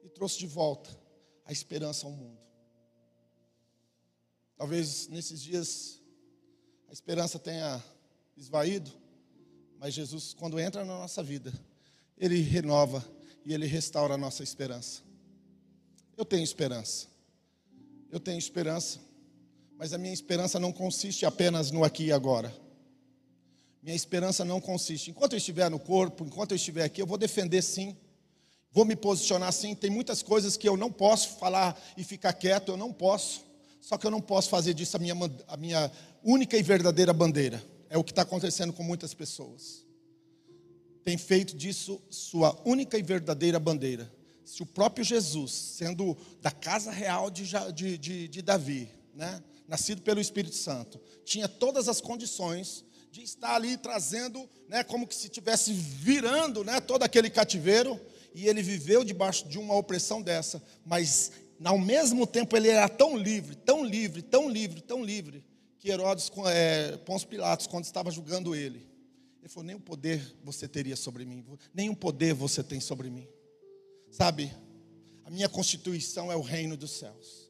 e 0.04 0.10
trouxe 0.10 0.38
de 0.38 0.48
volta 0.48 0.90
a 1.46 1.54
esperança 1.54 2.06
ao 2.06 2.12
mundo. 2.12 2.38
Talvez 4.58 5.08
nesses 5.08 5.42
dias 5.42 6.02
a 6.90 6.92
esperança 6.92 7.40
tenha 7.40 7.82
esvaído, 8.36 8.92
mas 9.80 9.94
Jesus, 9.94 10.34
quando 10.34 10.60
entra 10.60 10.84
na 10.84 10.98
nossa 10.98 11.24
vida, 11.24 11.54
ele 12.18 12.42
renova 12.42 13.02
e 13.46 13.54
ele 13.54 13.66
restaura 13.66 14.16
a 14.16 14.18
nossa 14.18 14.44
esperança. 14.44 15.04
Eu 16.18 16.26
tenho 16.26 16.44
esperança. 16.44 17.11
Eu 18.12 18.20
tenho 18.20 18.38
esperança. 18.38 19.00
Mas 19.78 19.94
a 19.94 19.98
minha 19.98 20.14
esperança 20.14 20.60
não 20.60 20.72
consiste 20.72 21.26
apenas 21.26 21.72
no 21.72 21.84
aqui 21.84 22.06
e 22.06 22.12
agora. 22.12 22.54
Minha 23.82 23.96
esperança 23.96 24.46
não 24.46 24.62
consiste. 24.62 25.10
Enquanto 25.10 25.34
eu 25.34 25.38
estiver 25.38 25.70
no 25.72 25.80
corpo, 25.80 26.24
enquanto 26.24 26.52
eu 26.52 26.56
estiver 26.56 26.84
aqui, 26.84 27.02
eu 27.02 27.08
vou 27.08 27.18
defender 27.18 27.62
sim. 27.62 27.98
Vou 28.72 28.86
me 28.86 28.96
posicionar 28.96 29.52
sim. 29.52 29.74
Tem 29.74 29.90
muitas 29.90 30.22
coisas 30.22 30.56
que 30.56 30.70
eu 30.70 30.78
não 30.78 30.92
posso 30.92 31.38
falar 31.40 31.82
e 31.98 32.04
ficar 32.04 32.34
quieto, 32.34 32.70
eu 32.70 32.78
não 32.78 32.94
posso. 32.94 33.44
Só 33.80 33.98
que 33.98 34.06
eu 34.06 34.12
não 34.12 34.22
posso 34.22 34.50
fazer 34.50 34.74
disso 34.74 34.98
a 34.98 35.00
minha, 35.00 35.16
a 35.48 35.58
minha 35.58 35.92
única 36.24 36.56
e 36.56 36.62
verdadeira 36.62 37.12
bandeira. 37.12 37.64
É 37.90 37.98
o 37.98 38.04
que 38.04 38.12
está 38.12 38.22
acontecendo 38.22 38.72
com 38.72 38.84
muitas 38.84 39.14
pessoas. 39.14 39.86
Tem 41.04 41.18
feito 41.18 41.58
disso 41.58 42.00
sua 42.10 42.56
única 42.64 42.98
e 42.98 43.02
verdadeira 43.02 43.60
bandeira. 43.60 44.12
Se 44.52 44.62
o 44.62 44.66
próprio 44.66 45.02
Jesus, 45.02 45.54
sendo 45.54 46.18
da 46.42 46.52
casa 46.52 46.92
real 46.92 47.32
de, 47.32 47.50
de, 47.74 47.98
de, 47.98 48.28
de 48.28 48.42
Davi, 48.42 48.92
né, 49.16 49.42
nascido 49.66 50.02
pelo 50.02 50.20
Espírito 50.20 50.58
Santo, 50.58 51.00
tinha 51.24 51.48
todas 51.48 51.88
as 51.88 52.02
condições 52.02 52.84
de 53.10 53.24
estar 53.24 53.56
ali 53.56 53.78
trazendo, 53.78 54.50
né, 54.68 54.84
como 54.84 55.08
que 55.08 55.16
se 55.16 55.28
estivesse 55.28 55.72
virando 55.72 56.66
né, 56.66 56.82
todo 56.82 57.04
aquele 57.04 57.30
cativeiro, 57.30 57.98
e 58.36 58.46
ele 58.46 58.62
viveu 58.62 59.06
debaixo 59.06 59.48
de 59.48 59.58
uma 59.58 59.74
opressão 59.74 60.22
dessa, 60.22 60.62
mas 60.86 61.32
ao 61.64 61.80
mesmo 61.80 62.28
tempo 62.28 62.58
ele 62.58 62.68
era 62.68 62.90
tão 62.90 63.16
livre, 63.16 63.56
tão 63.56 63.86
livre, 63.86 64.22
tão 64.22 64.50
livre, 64.50 64.82
tão 64.82 65.02
livre, 65.02 65.46
que 65.80 65.90
Herodes, 65.90 66.30
é, 66.48 66.98
Pôncio 67.06 67.30
Pilatos, 67.30 67.68
quando 67.68 67.86
estava 67.86 68.12
julgando 68.12 68.54
ele, 68.54 68.86
ele 69.40 69.48
falou: 69.48 69.66
nenhum 69.66 69.80
poder 69.80 70.36
você 70.44 70.68
teria 70.68 70.98
sobre 70.98 71.24
mim, 71.24 71.46
nenhum 71.74 71.96
poder 71.96 72.34
você 72.34 72.62
tem 72.62 72.82
sobre 72.82 73.10
mim. 73.10 73.26
Sabe, 74.12 74.54
a 75.24 75.32
minha 75.32 75.48
constituição 75.48 76.30
é 76.30 76.36
o 76.36 76.42
reino 76.42 76.76
dos 76.76 76.92
céus. 76.92 77.50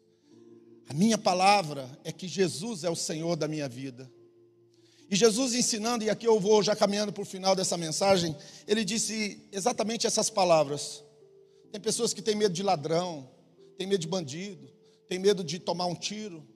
A 0.88 0.94
minha 0.94 1.18
palavra 1.18 1.90
é 2.04 2.12
que 2.12 2.28
Jesus 2.28 2.84
é 2.84 2.90
o 2.90 2.96
Senhor 2.96 3.36
da 3.36 3.48
minha 3.48 3.68
vida. 3.68 4.12
E 5.10 5.16
Jesus 5.16 5.56
ensinando, 5.56 6.04
e 6.04 6.10
aqui 6.10 6.28
eu 6.28 6.40
vou 6.40 6.62
já 6.62 6.76
caminhando 6.76 7.12
para 7.12 7.24
o 7.24 7.26
final 7.26 7.56
dessa 7.56 7.76
mensagem, 7.78 8.36
ele 8.68 8.86
disse 8.86 9.42
exatamente 9.52 10.06
essas 10.06 10.30
palavras. 10.30 11.04
Tem 11.72 11.82
pessoas 11.82 12.14
que 12.14 12.22
têm 12.22 12.36
medo 12.36 12.54
de 12.54 12.62
ladrão, 12.62 13.30
tem 13.78 13.88
medo 13.88 14.00
de 14.00 14.08
bandido, 14.08 14.72
tem 15.10 15.18
medo 15.18 15.44
de 15.44 15.58
tomar 15.60 15.88
um 15.88 15.96
tiro. 15.96 16.48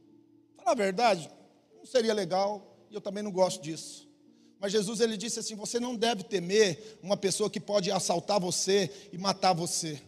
Fala 0.55 0.71
a 0.71 0.75
verdade, 0.75 1.29
não 1.75 1.85
seria 1.85 2.13
legal, 2.13 2.85
e 2.89 2.95
eu 2.95 3.01
também 3.01 3.23
não 3.23 3.31
gosto 3.31 3.61
disso. 3.61 4.07
Mas 4.59 4.71
Jesus 4.71 4.99
ele 4.99 5.17
disse 5.17 5.39
assim: 5.39 5.55
você 5.55 5.79
não 5.79 5.95
deve 5.95 6.23
temer 6.23 6.97
uma 7.01 7.17
pessoa 7.17 7.49
que 7.49 7.59
pode 7.59 7.91
assaltar 7.91 8.39
você 8.39 8.89
e 9.11 9.17
matar 9.17 9.53
você. 9.53 10.01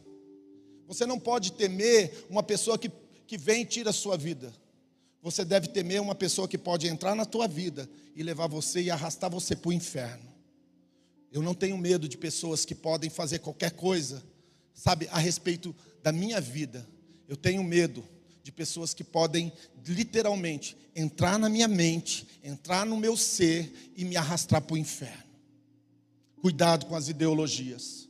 Você 0.87 1.05
não 1.05 1.19
pode 1.19 1.51
temer 1.51 2.25
uma 2.29 2.41
pessoa 2.41 2.77
que, 2.77 2.89
que 3.25 3.37
vem 3.37 3.63
e 3.63 3.65
tira 3.65 3.89
a 3.89 3.93
sua 3.93 4.17
vida. 4.17 4.53
Você 5.21 5.43
deve 5.43 5.67
temer 5.67 6.01
uma 6.01 6.15
pessoa 6.15 6.47
que 6.47 6.57
pode 6.57 6.87
entrar 6.87 7.13
na 7.13 7.25
tua 7.25 7.47
vida 7.47 7.89
e 8.15 8.23
levar 8.23 8.47
você 8.47 8.81
e 8.81 8.89
arrastar 8.89 9.29
você 9.29 9.55
para 9.55 9.69
o 9.69 9.73
inferno. 9.73 10.25
Eu 11.31 11.41
não 11.41 11.53
tenho 11.53 11.77
medo 11.77 12.07
de 12.07 12.17
pessoas 12.17 12.63
que 12.63 12.73
podem 12.73 13.09
fazer 13.09 13.39
qualquer 13.39 13.71
coisa, 13.71 14.23
sabe, 14.73 15.07
a 15.11 15.19
respeito 15.19 15.75
da 16.01 16.11
minha 16.11 16.39
vida. 16.39 16.87
Eu 17.27 17.35
tenho 17.35 17.63
medo 17.63 18.03
de 18.47 18.51
pessoas 18.53 18.93
que 18.93 19.03
podem 19.03 19.51
literalmente 19.85 20.77
entrar 20.95 21.37
na 21.37 21.49
minha 21.49 21.67
mente, 21.67 22.25
entrar 22.41 22.85
no 22.85 22.95
meu 22.95 23.17
ser 23.17 23.91
e 23.97 24.05
me 24.05 24.15
arrastar 24.15 24.61
para 24.61 24.73
o 24.73 24.77
inferno. 24.77 25.25
Cuidado 26.41 26.85
com 26.85 26.95
as 26.95 27.09
ideologias. 27.09 28.07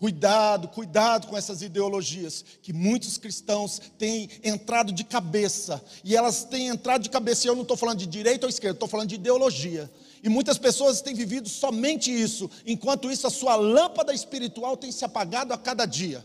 Cuidado, 0.00 0.68
cuidado 0.68 1.26
com 1.26 1.36
essas 1.36 1.60
ideologias 1.60 2.42
que 2.62 2.72
muitos 2.72 3.18
cristãos 3.18 3.78
têm 3.98 4.30
entrado 4.42 4.90
de 4.90 5.04
cabeça. 5.04 5.84
E 6.02 6.16
elas 6.16 6.44
têm 6.44 6.68
entrado 6.68 7.02
de 7.02 7.10
cabeça. 7.10 7.46
E 7.46 7.50
eu 7.50 7.54
não 7.54 7.60
estou 7.60 7.76
falando 7.76 7.98
de 7.98 8.06
direita 8.06 8.46
ou 8.46 8.50
esquerda, 8.50 8.76
estou 8.76 8.88
falando 8.88 9.10
de 9.10 9.16
ideologia. 9.16 9.92
E 10.22 10.30
muitas 10.30 10.56
pessoas 10.56 11.02
têm 11.02 11.14
vivido 11.14 11.46
somente 11.46 12.10
isso. 12.10 12.50
Enquanto 12.64 13.10
isso, 13.10 13.26
a 13.26 13.30
sua 13.30 13.54
lâmpada 13.54 14.14
espiritual 14.14 14.78
tem 14.78 14.90
se 14.90 15.04
apagado 15.04 15.52
a 15.52 15.58
cada 15.58 15.84
dia. 15.84 16.24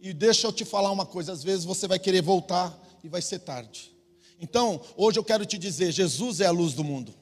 E 0.00 0.12
deixa 0.12 0.46
eu 0.46 0.52
te 0.52 0.64
falar 0.64 0.90
uma 0.90 1.06
coisa: 1.06 1.32
às 1.32 1.42
vezes 1.42 1.64
você 1.64 1.86
vai 1.86 1.98
querer 1.98 2.22
voltar 2.22 2.78
e 3.02 3.08
vai 3.08 3.22
ser 3.22 3.40
tarde. 3.40 3.92
Então, 4.40 4.80
hoje 4.96 5.18
eu 5.18 5.24
quero 5.24 5.44
te 5.44 5.58
dizer: 5.58 5.92
Jesus 5.92 6.40
é 6.40 6.46
a 6.46 6.50
luz 6.50 6.72
do 6.74 6.84
mundo. 6.84 7.14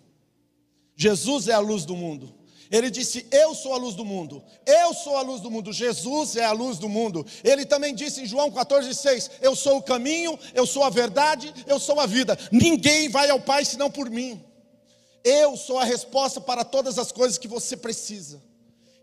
Jesus 0.95 1.49
é 1.49 1.53
a 1.53 1.59
luz 1.59 1.85
do 1.85 1.97
mundo. 1.97 2.33
Ele 2.71 2.91
disse: 2.91 3.27
Eu 3.31 3.55
sou 3.55 3.75
a 3.75 3.77
luz 3.77 3.95
do 3.95 4.05
mundo. 4.05 4.43
Eu 4.67 4.93
sou 4.93 5.17
a 5.17 5.23
luz 5.23 5.41
do 5.41 5.51
mundo. 5.51 5.73
Jesus 5.73 6.37
é 6.37 6.45
a 6.45 6.53
luz 6.53 6.79
do 6.79 6.89
mundo. 6.89 7.25
Ele 7.45 7.65
também 7.65 7.95
disse 7.95 8.23
em 8.23 8.27
João 8.27 8.51
14,6: 8.51 9.31
Eu 9.41 9.55
sou 9.55 9.79
o 9.79 9.83
caminho, 9.83 10.39
eu 10.55 10.67
sou 10.67 10.83
a 10.83 10.91
verdade, 10.91 11.53
eu 11.67 11.79
sou 11.79 12.01
a 12.01 12.07
vida. 12.07 12.37
Ninguém 12.51 13.09
vai 13.09 13.31
ao 13.31 13.41
Pai 13.41 13.65
senão 13.65 13.91
por 13.91 14.11
mim. 14.11 14.43
Eu 15.25 15.57
sou 15.57 15.79
a 15.79 15.85
resposta 15.85 16.41
para 16.41 16.65
todas 16.65 16.99
as 16.99 17.11
coisas 17.11 17.39
que 17.39 17.49
você 17.49 17.77
precisa. 17.77 18.43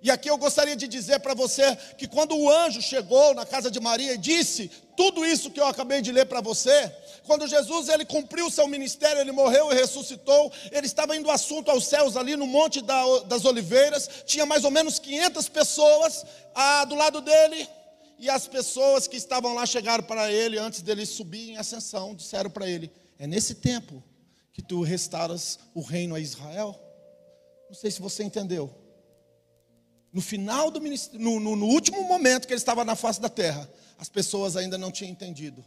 E 0.04 0.12
aqui 0.12 0.30
eu 0.30 0.38
gostaria 0.38 0.76
de 0.76 0.86
dizer 0.86 1.22
para 1.22 1.34
você 1.34 1.78
que 1.98 2.10
quando 2.10 2.36
o 2.38 2.52
anjo 2.52 2.82
chegou 2.82 3.34
na 3.34 3.46
casa 3.46 3.72
de 3.72 3.80
Maria 3.80 4.16
e 4.16 4.18
disse 4.18 4.70
tudo 4.98 5.26
isso 5.26 5.50
que 5.50 5.62
eu 5.62 5.66
acabei 5.66 6.02
de 6.02 6.12
ler 6.12 6.26
para 6.26 6.42
você, 6.42 6.94
quando 7.26 7.48
Jesus 7.48 7.88
ele 7.88 8.04
cumpriu 8.04 8.48
o 8.48 8.52
seu 8.52 8.68
ministério, 8.68 9.22
ele 9.22 9.32
morreu 9.32 9.72
e 9.72 9.76
ressuscitou, 9.76 10.52
ele 10.74 10.88
estava 10.88 11.16
indo 11.16 11.32
assunto 11.32 11.72
aos 11.72 11.88
céus 11.88 12.18
ali 12.18 12.36
no 12.36 12.46
Monte 12.46 12.82
das 12.82 13.46
Oliveiras, 13.46 14.10
tinha 14.26 14.46
mais 14.46 14.66
ou 14.66 14.72
menos 14.72 15.00
500 15.00 15.48
pessoas 15.48 16.26
ah, 16.54 16.84
do 16.84 16.96
lado 16.96 17.22
dele, 17.22 17.66
e 18.20 18.30
as 18.30 18.46
pessoas 18.46 19.08
que 19.08 19.16
estavam 19.16 19.54
lá 19.54 19.66
chegaram 19.66 20.04
para 20.04 20.30
ele 20.30 20.60
antes 20.60 20.82
dele 20.82 21.06
subir 21.06 21.52
em 21.52 21.58
ascensão, 21.58 22.14
disseram 22.14 22.50
para 22.50 22.70
ele: 22.70 22.92
É 23.18 23.26
nesse 23.26 23.56
tempo 23.56 24.04
que 24.52 24.62
tu 24.62 24.82
restauras 24.82 25.60
o 25.74 25.82
reino 25.82 26.14
a 26.14 26.20
Israel? 26.20 26.78
Não 27.70 27.76
sei 27.76 27.90
se 27.90 28.02
você 28.02 28.22
entendeu. 28.22 28.83
No 30.14 30.22
final 30.22 30.70
do 30.70 30.80
no, 30.80 31.40
no, 31.40 31.56
no 31.56 31.66
último 31.66 32.04
momento 32.04 32.46
que 32.46 32.54
ele 32.54 32.60
estava 32.60 32.86
na 32.86 32.96
face 32.96 33.20
da 33.20 33.30
terra, 33.30 33.68
as 33.98 34.08
pessoas 34.08 34.56
ainda 34.56 34.78
não 34.78 34.92
tinham 34.92 35.12
entendido. 35.12 35.66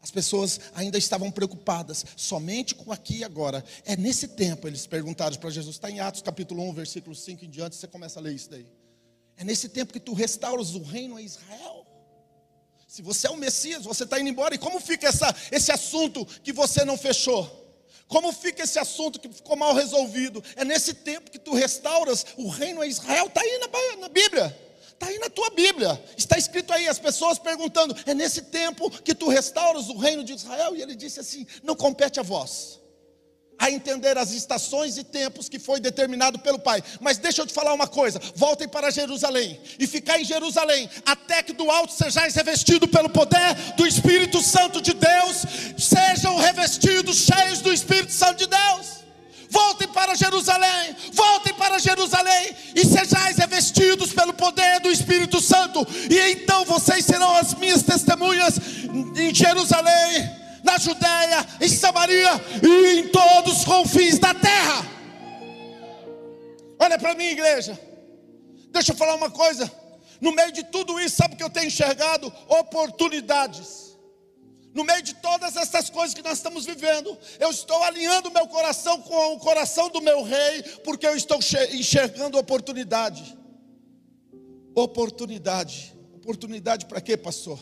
As 0.00 0.10
pessoas 0.10 0.60
ainda 0.74 0.96
estavam 0.96 1.30
preocupadas 1.30 2.06
somente 2.16 2.74
com 2.74 2.92
aqui 2.92 3.18
e 3.18 3.24
agora. 3.24 3.64
É 3.84 3.96
nesse 3.96 4.28
tempo 4.28 4.68
eles 4.68 4.86
perguntaram 4.86 5.36
para 5.36 5.50
Jesus, 5.50 5.74
está 5.74 5.90
em 5.90 5.98
Atos 5.98 6.22
capítulo 6.22 6.62
1, 6.70 6.72
versículo 6.72 7.14
5 7.14 7.44
em 7.44 7.50
diante, 7.50 7.76
você 7.76 7.88
começa 7.88 8.20
a 8.20 8.22
ler 8.22 8.32
isso 8.32 8.48
daí. 8.48 8.66
É 9.36 9.44
nesse 9.44 9.68
tempo 9.68 9.92
que 9.92 10.00
tu 10.00 10.12
restauras 10.12 10.74
o 10.74 10.82
reino 10.82 11.16
a 11.16 11.22
Israel. 11.22 11.86
Se 12.86 13.02
você 13.02 13.26
é 13.26 13.30
o 13.30 13.36
Messias, 13.36 13.84
você 13.84 14.04
está 14.04 14.20
indo 14.20 14.28
embora. 14.28 14.54
E 14.54 14.58
como 14.58 14.80
fica 14.80 15.08
essa, 15.08 15.34
esse 15.50 15.70
assunto 15.70 16.24
que 16.42 16.52
você 16.52 16.84
não 16.84 16.96
fechou? 16.96 17.59
Como 18.10 18.32
fica 18.32 18.64
esse 18.64 18.76
assunto 18.76 19.20
que 19.20 19.28
ficou 19.28 19.54
mal 19.54 19.72
resolvido? 19.72 20.42
É 20.56 20.64
nesse 20.64 20.92
tempo 20.92 21.30
que 21.30 21.38
tu 21.38 21.54
restauras 21.54 22.26
o 22.36 22.48
reino 22.48 22.80
a 22.80 22.86
Israel, 22.86 23.26
está 23.26 23.40
aí 23.40 23.58
na, 23.60 24.00
na 24.00 24.08
Bíblia. 24.08 24.58
Está 24.88 25.06
aí 25.06 25.18
na 25.20 25.30
tua 25.30 25.48
Bíblia, 25.50 25.98
está 26.14 26.36
escrito 26.36 26.74
aí, 26.74 26.86
as 26.86 26.98
pessoas 26.98 27.38
perguntando: 27.38 27.96
é 28.04 28.12
nesse 28.12 28.42
tempo 28.42 28.90
que 28.90 29.14
tu 29.14 29.28
restauras 29.28 29.88
o 29.88 29.96
reino 29.96 30.24
de 30.24 30.34
Israel? 30.34 30.76
E 30.76 30.82
ele 30.82 30.94
disse 30.96 31.20
assim: 31.20 31.46
não 31.62 31.74
compete 31.76 32.18
a 32.18 32.22
vós 32.22 32.80
a 33.60 33.70
entender 33.70 34.16
as 34.16 34.32
estações 34.32 34.96
e 34.96 35.04
tempos 35.04 35.48
que 35.48 35.58
foi 35.58 35.78
determinado 35.78 36.38
pelo 36.38 36.58
Pai. 36.58 36.82
Mas 36.98 37.18
deixa 37.18 37.42
eu 37.42 37.46
te 37.46 37.52
falar 37.52 37.74
uma 37.74 37.86
coisa: 37.86 38.18
voltem 38.34 38.66
para 38.66 38.90
Jerusalém 38.90 39.60
e 39.78 39.86
ficar 39.86 40.18
em 40.18 40.24
Jerusalém 40.24 40.88
até 41.04 41.42
que 41.42 41.52
do 41.52 41.70
alto 41.70 41.92
sejais 41.92 42.34
revestido 42.34 42.88
pelo 42.88 43.10
poder 43.10 43.54
do 43.76 43.86
Espírito 43.86 44.40
Santo 44.40 44.80
de 44.80 44.94
Deus, 44.94 45.44
sejam 45.78 46.38
revestidos, 46.38 47.18
cheios 47.18 47.60
do 47.60 47.70
Espírito 47.70 48.12
Santo 48.12 48.38
de 48.38 48.46
Deus. 48.46 49.00
Voltem 49.50 49.88
para 49.88 50.14
Jerusalém, 50.14 50.96
voltem 51.12 51.52
para 51.54 51.78
Jerusalém 51.80 52.54
e 52.74 52.86
sejais 52.86 53.36
revestidos 53.36 54.12
pelo 54.12 54.32
poder 54.32 54.78
do 54.78 54.90
Espírito 54.90 55.40
Santo, 55.40 55.84
e 56.08 56.18
então 56.30 56.64
vocês 56.64 57.04
serão 57.04 57.34
as 57.34 57.52
minhas 57.54 57.82
testemunhas 57.82 58.54
em 59.16 59.34
Jerusalém, 59.34 60.39
na 60.62 60.78
Judéia, 60.78 61.46
em 61.60 61.68
Samaria 61.68 62.30
e 62.62 63.00
em 63.00 63.08
todos 63.08 63.58
os 63.58 63.64
confins 63.64 64.18
da 64.18 64.34
terra. 64.34 64.86
Olha 66.78 66.98
para 66.98 67.14
mim, 67.14 67.24
igreja. 67.24 67.78
Deixa 68.70 68.92
eu 68.92 68.96
falar 68.96 69.14
uma 69.14 69.30
coisa. 69.30 69.70
No 70.20 70.32
meio 70.32 70.52
de 70.52 70.64
tudo 70.64 71.00
isso, 71.00 71.16
sabe 71.16 71.34
o 71.34 71.36
que 71.36 71.42
eu 71.42 71.50
tenho 71.50 71.66
enxergado? 71.66 72.32
Oportunidades. 72.48 73.90
No 74.72 74.84
meio 74.84 75.02
de 75.02 75.14
todas 75.14 75.56
essas 75.56 75.90
coisas 75.90 76.14
que 76.14 76.22
nós 76.22 76.38
estamos 76.38 76.64
vivendo, 76.64 77.18
eu 77.40 77.50
estou 77.50 77.82
alinhando 77.82 78.30
meu 78.30 78.46
coração 78.46 79.02
com 79.02 79.34
o 79.34 79.38
coração 79.38 79.88
do 79.88 80.00
meu 80.00 80.22
rei, 80.22 80.62
porque 80.84 81.06
eu 81.06 81.16
estou 81.16 81.38
enxergando 81.72 82.38
oportunidade. 82.38 83.36
Oportunidade. 84.74 85.94
Oportunidade 86.14 86.86
para 86.86 87.00
quê, 87.00 87.16
pastor? 87.16 87.58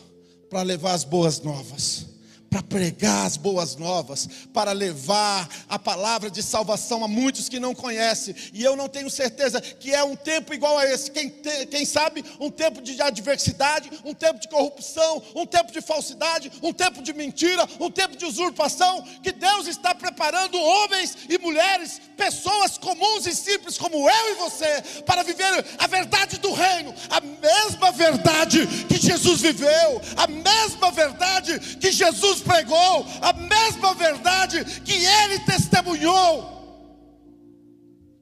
Para 0.51 0.63
levar 0.63 0.93
as 0.93 1.05
boas 1.05 1.41
novas 1.41 2.18
para 2.51 2.63
pregar 2.63 3.27
as 3.27 3.37
boas 3.37 3.77
novas, 3.77 4.29
para 4.53 4.73
levar 4.73 5.49
a 5.69 5.79
palavra 5.79 6.31
de 6.31 6.43
salvação 6.43 7.05
a 7.05 7.09
muitos 7.09 7.49
que 7.49 7.61
não 7.61 7.75
conhecem. 7.75 8.35
E 8.53 8.65
eu 8.65 8.75
não 8.75 8.89
tenho 8.89 9.11
certeza 9.11 9.61
que 9.61 9.93
é 9.93 10.03
um 10.03 10.17
tempo 10.17 10.55
igual 10.55 10.79
a 10.79 10.87
esse. 10.87 11.11
Quem, 11.11 11.29
te, 11.29 11.67
quem 11.67 11.85
sabe, 11.85 12.25
um 12.41 12.51
tempo 12.51 12.81
de 12.81 13.01
adversidade, 13.03 13.91
um 14.05 14.15
tempo 14.15 14.41
de 14.41 14.49
corrupção, 14.49 15.23
um 15.35 15.45
tempo 15.45 15.71
de 15.73 15.81
falsidade, 15.81 16.51
um 16.63 16.73
tempo 16.73 17.03
de 17.03 17.13
mentira, 17.13 17.67
um 17.79 17.91
tempo 17.91 18.17
de 18.17 18.25
usurpação. 18.25 19.03
Que 19.23 19.33
Deus 19.33 19.67
está 19.67 19.95
preparando 19.95 20.59
homens 20.59 21.17
e 21.29 21.39
mulheres, 21.39 22.01
pessoas 22.17 22.79
comuns 22.79 23.27
e 23.27 23.35
simples 23.35 23.77
como 23.77 24.09
eu 24.09 24.33
e 24.33 24.35
você, 24.37 25.03
para 25.05 25.23
viver 25.23 25.65
a 25.79 25.87
verdade 25.87 26.39
do 26.39 26.53
reino, 26.53 26.95
a 27.11 27.21
mesma 27.21 27.93
verdade 27.93 28.67
que 28.89 28.97
Jesus 28.97 29.41
viveu, 29.41 30.01
a 30.17 30.27
mesma 30.27 30.91
verdade 30.91 31.59
que 31.77 31.93
Jesus 31.93 32.38
Jesus 32.39 32.41
pregou, 32.41 33.07
a 33.21 33.33
mesma 33.33 33.95
verdade 33.95 34.65
que 34.83 34.93
ele 34.93 35.41
testemunhou. 35.41 36.57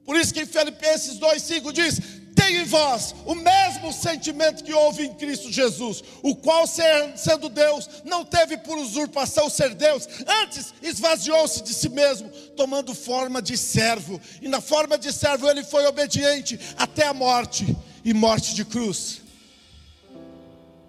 Por 0.05 0.15
isso 0.15 0.33
que 0.33 0.41
em 0.41 0.45
Filipenses 0.45 1.19
2,5 1.19 1.71
diz: 1.71 1.99
tem 2.33 2.57
em 2.57 2.65
vós 2.65 3.13
o 3.25 3.35
mesmo 3.35 3.91
sentimento 3.91 4.63
que 4.63 4.73
houve 4.73 5.05
em 5.05 5.13
Cristo 5.13 5.51
Jesus, 5.51 6.03
o 6.21 6.35
qual, 6.35 6.65
sendo 6.67 7.49
Deus, 7.49 7.89
não 8.05 8.23
teve 8.23 8.57
por 8.57 8.77
usurpação 8.77 9.49
ser 9.49 9.73
Deus, 9.73 10.07
antes 10.43 10.73
esvaziou-se 10.81 11.63
de 11.63 11.73
si 11.73 11.89
mesmo, 11.89 12.29
tomando 12.55 12.93
forma 12.93 13.41
de 13.41 13.57
servo, 13.57 14.21
e 14.41 14.47
na 14.47 14.61
forma 14.61 14.97
de 14.97 15.11
servo 15.11 15.49
ele 15.49 15.63
foi 15.63 15.85
obediente 15.85 16.59
até 16.77 17.07
a 17.07 17.13
morte 17.13 17.75
e 18.05 18.13
morte 18.13 18.53
de 18.55 18.63
cruz. 18.63 19.21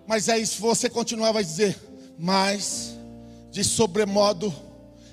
Mas 0.07 0.29
é 0.29 0.39
isso, 0.39 0.61
você 0.61 0.89
continuava 0.89 1.41
a 1.41 1.43
dizer, 1.43 1.79
mas 2.19 2.98
de 3.51 3.65
sobremodo 3.65 4.53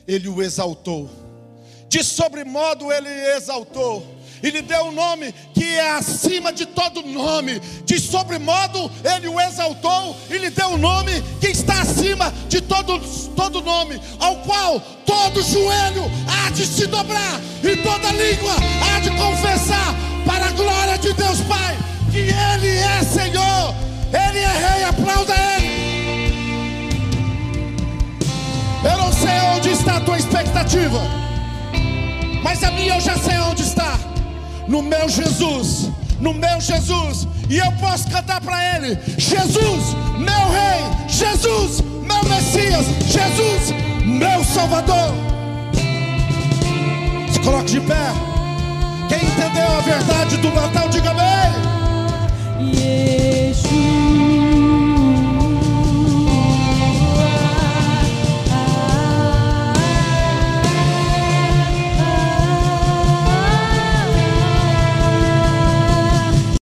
ele 0.07 0.27
o 0.27 0.41
exaltou. 0.41 1.09
De 1.87 2.03
sobremodo 2.03 2.91
ele 2.91 3.09
exaltou. 3.35 4.05
E 4.43 4.49
lhe 4.49 4.61
deu 4.61 4.85
um 4.85 4.91
nome 4.91 5.33
que 5.53 5.63
é 5.63 5.91
acima 5.91 6.51
de 6.53 6.65
todo 6.65 7.01
nome. 7.01 7.59
De 7.85 7.99
sobremodo 7.99 8.91
ele 9.03 9.27
o 9.27 9.39
exaltou 9.39 10.15
e 10.29 10.37
lhe 10.37 10.49
deu 10.49 10.67
um 10.67 10.77
nome 10.77 11.11
que 11.39 11.47
está 11.47 11.81
acima 11.81 12.31
de 12.49 12.61
todo, 12.61 12.99
todo 13.35 13.61
nome, 13.61 13.99
ao 14.19 14.35
qual 14.43 14.79
todo 15.05 15.41
joelho 15.41 16.03
há 16.27 16.51
de 16.51 16.65
se 16.65 16.85
dobrar 16.87 17.41
e 17.63 17.77
toda 17.77 18.11
língua 18.11 18.53
há 18.83 18.99
de 18.99 19.09
confessar 19.11 19.95
para 20.25 20.47
a 20.47 20.51
glória 20.51 20.97
de 20.97 21.13
Deus 21.13 21.39
Pai 21.41 21.77
que 22.15 22.19
Ele 22.19 22.77
é 22.77 23.03
Senhor, 23.03 23.75
Ele 24.13 24.39
é 24.39 24.47
Rei. 24.47 24.83
Aplauda 24.85 25.33
Ele. 25.33 25.64
Eu 28.89 28.97
não 28.99 29.11
sei 29.11 29.39
onde 29.55 29.69
está 29.71 29.97
a 29.97 29.99
tua 29.99 30.15
expectativa, 30.15 31.01
mas 32.43 32.63
a 32.63 32.69
minha 32.69 32.95
eu 32.95 33.01
já 33.01 33.17
sei 33.17 33.37
onde 33.39 33.63
está. 33.63 33.97
No 34.67 34.83
meu 34.83 35.09
Jesus, 35.09 35.89
no 36.19 36.33
meu 36.33 36.61
Jesus, 36.61 37.27
e 37.49 37.57
eu 37.57 37.71
posso 37.73 38.07
cantar 38.09 38.39
para 38.41 38.75
Ele: 38.75 38.97
Jesus, 39.17 39.95
meu 40.19 40.45
Rei, 40.51 41.07
Jesus, 41.07 41.81
meu 41.81 42.23
Messias, 42.25 42.85
Jesus, 43.07 43.73
meu 44.05 44.43
Salvador. 44.43 45.13
Se 47.31 47.39
coloque 47.39 47.71
de 47.71 47.81
pé. 47.81 48.13
Quem 49.09 49.19
entendeu 49.19 49.77
a 49.77 49.81
verdade 49.81 50.37
do 50.37 50.51
Natal 50.51 50.89